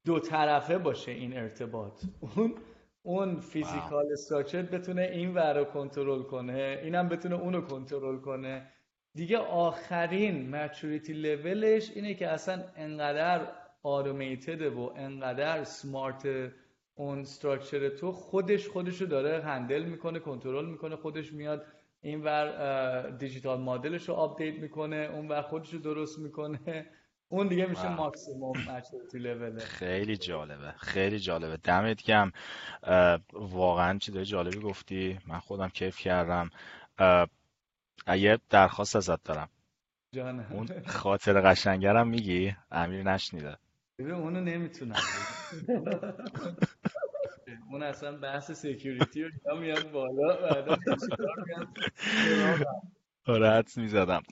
[0.04, 2.04] دو طرفه باشه این ارتباط.
[2.20, 2.54] اون
[3.02, 8.70] اون فیزیکال استراکچر بتونه این ور رو کنترل کنه اینم بتونه اونو کنترل کنه.
[9.14, 13.46] دیگه آخرین maturity level ش اینه که اصلا انقدر
[13.82, 16.26] automated و انقدر smart
[16.94, 21.66] اون structure تو خودش خودش رو داره handle می‌کنه کنترل می‌کنه خودش میاد
[22.00, 26.86] این ور digital model ش رو update می‌کنه اون ور خودش رو درست می‌کنه.
[27.28, 31.56] اون دیگه میشه maximum maturity level خیلی جالبه خیلی جالبه.
[31.56, 32.32] دمت گرم
[33.32, 35.18] واقعا چیز جالبی گفتی.
[35.26, 36.50] من خودم کیف کردم.
[38.16, 39.48] یه درخواست ازت دارم.
[40.12, 40.52] جانه.
[40.52, 43.56] اون خاطر قشنگرم میگی؟ امیر نشنیده.
[43.98, 44.96] ببین اونو نمی‌تونم
[47.72, 50.76] اون اصلا بحث سکیوریتی رو میاد بالا بعدا
[53.26, 54.22] آره می‌زدم.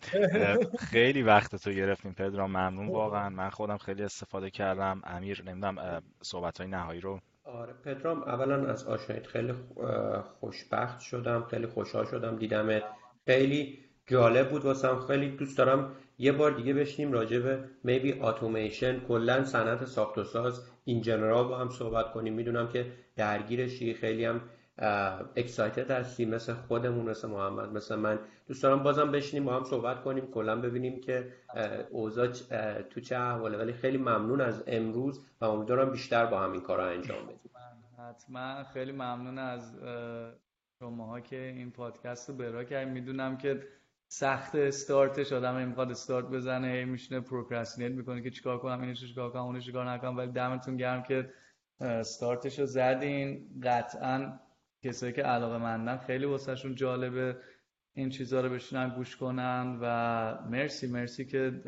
[0.79, 3.31] خیلی وقت تو گرفتیم پدرام ممنون واقعا.
[3.31, 5.03] من خودم خیلی استفاده کردم.
[5.05, 7.21] امیر نمی‌دونم صحبت های نهایی رو.
[7.45, 9.53] آره پدرام اولا از آشنایت خیلی
[10.41, 12.83] خوشبخت شدم خیلی خوشحال شدم دیدمت.
[13.27, 15.01] خیلی جالب بود واسم.
[15.07, 20.25] خیلی دوست دارم یه بار دیگه بشینیم راجع به میبی اتوماسیون کلا صنعت ساخت و
[20.25, 20.72] ساز.
[20.85, 22.35] این جنرال با هم صحبت کنیم.
[22.35, 24.41] می‌دونم که درگیرشی خیلی هم
[25.37, 28.19] اکسایتد هستی مثل خودمون مثل محمد مثل من.
[28.49, 30.27] دوست دارم بازم بشینیم با هم صحبت کنیم.
[30.27, 31.33] کلا ببینیم که
[31.91, 32.27] اوضاع
[32.91, 33.59] تو چه احواله.
[33.59, 37.51] ولی خیلی ممنون از امروز و امیدوارم بیشتر با هم این کار رو انجام بدیم.
[37.99, 38.65] حتما.
[38.65, 39.77] خیلی ممنون از
[40.79, 43.63] شماها که این پادکست رو برا کردیم می‌دونم که
[44.15, 49.33] سخت استارتش آدم می‌خواد استارت بزنه هی میشینه پروکرستینیت می‌کنه که چیکار کنم اینو چیکار
[49.33, 51.33] کنم اونو چیکار نکنم ولی دمتون گرم که
[51.81, 53.61] استارتش رو زدین.
[53.63, 54.41] قطعا
[54.83, 57.37] کسایی که علاقه مندن خیلی واسهشون جالبه.
[57.95, 61.63] این چیزها رو بشینن گوش کنن و مرسی مرسی که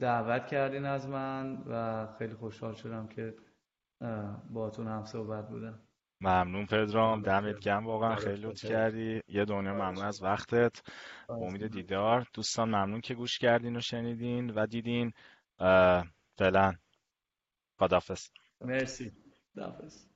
[0.00, 3.34] دعوت کردین از من و خیلی خوشحال شدم که
[4.50, 5.85] باتون هم صحبت بودم.
[6.20, 7.86] ممنون پدرام دمت گرم.
[7.86, 9.22] واقعا خیلی لطف کردی.
[9.28, 10.82] یه دنیا ممنون از وقتت.
[11.28, 12.26] امید دیدار.
[12.34, 15.12] دوستان ممنون که گوش کردین و شنیدین و دیدین.
[16.38, 16.74] فعلا.
[17.78, 18.28] خدافظ
[18.60, 19.12] مرسی.
[19.54, 20.06] خدافظ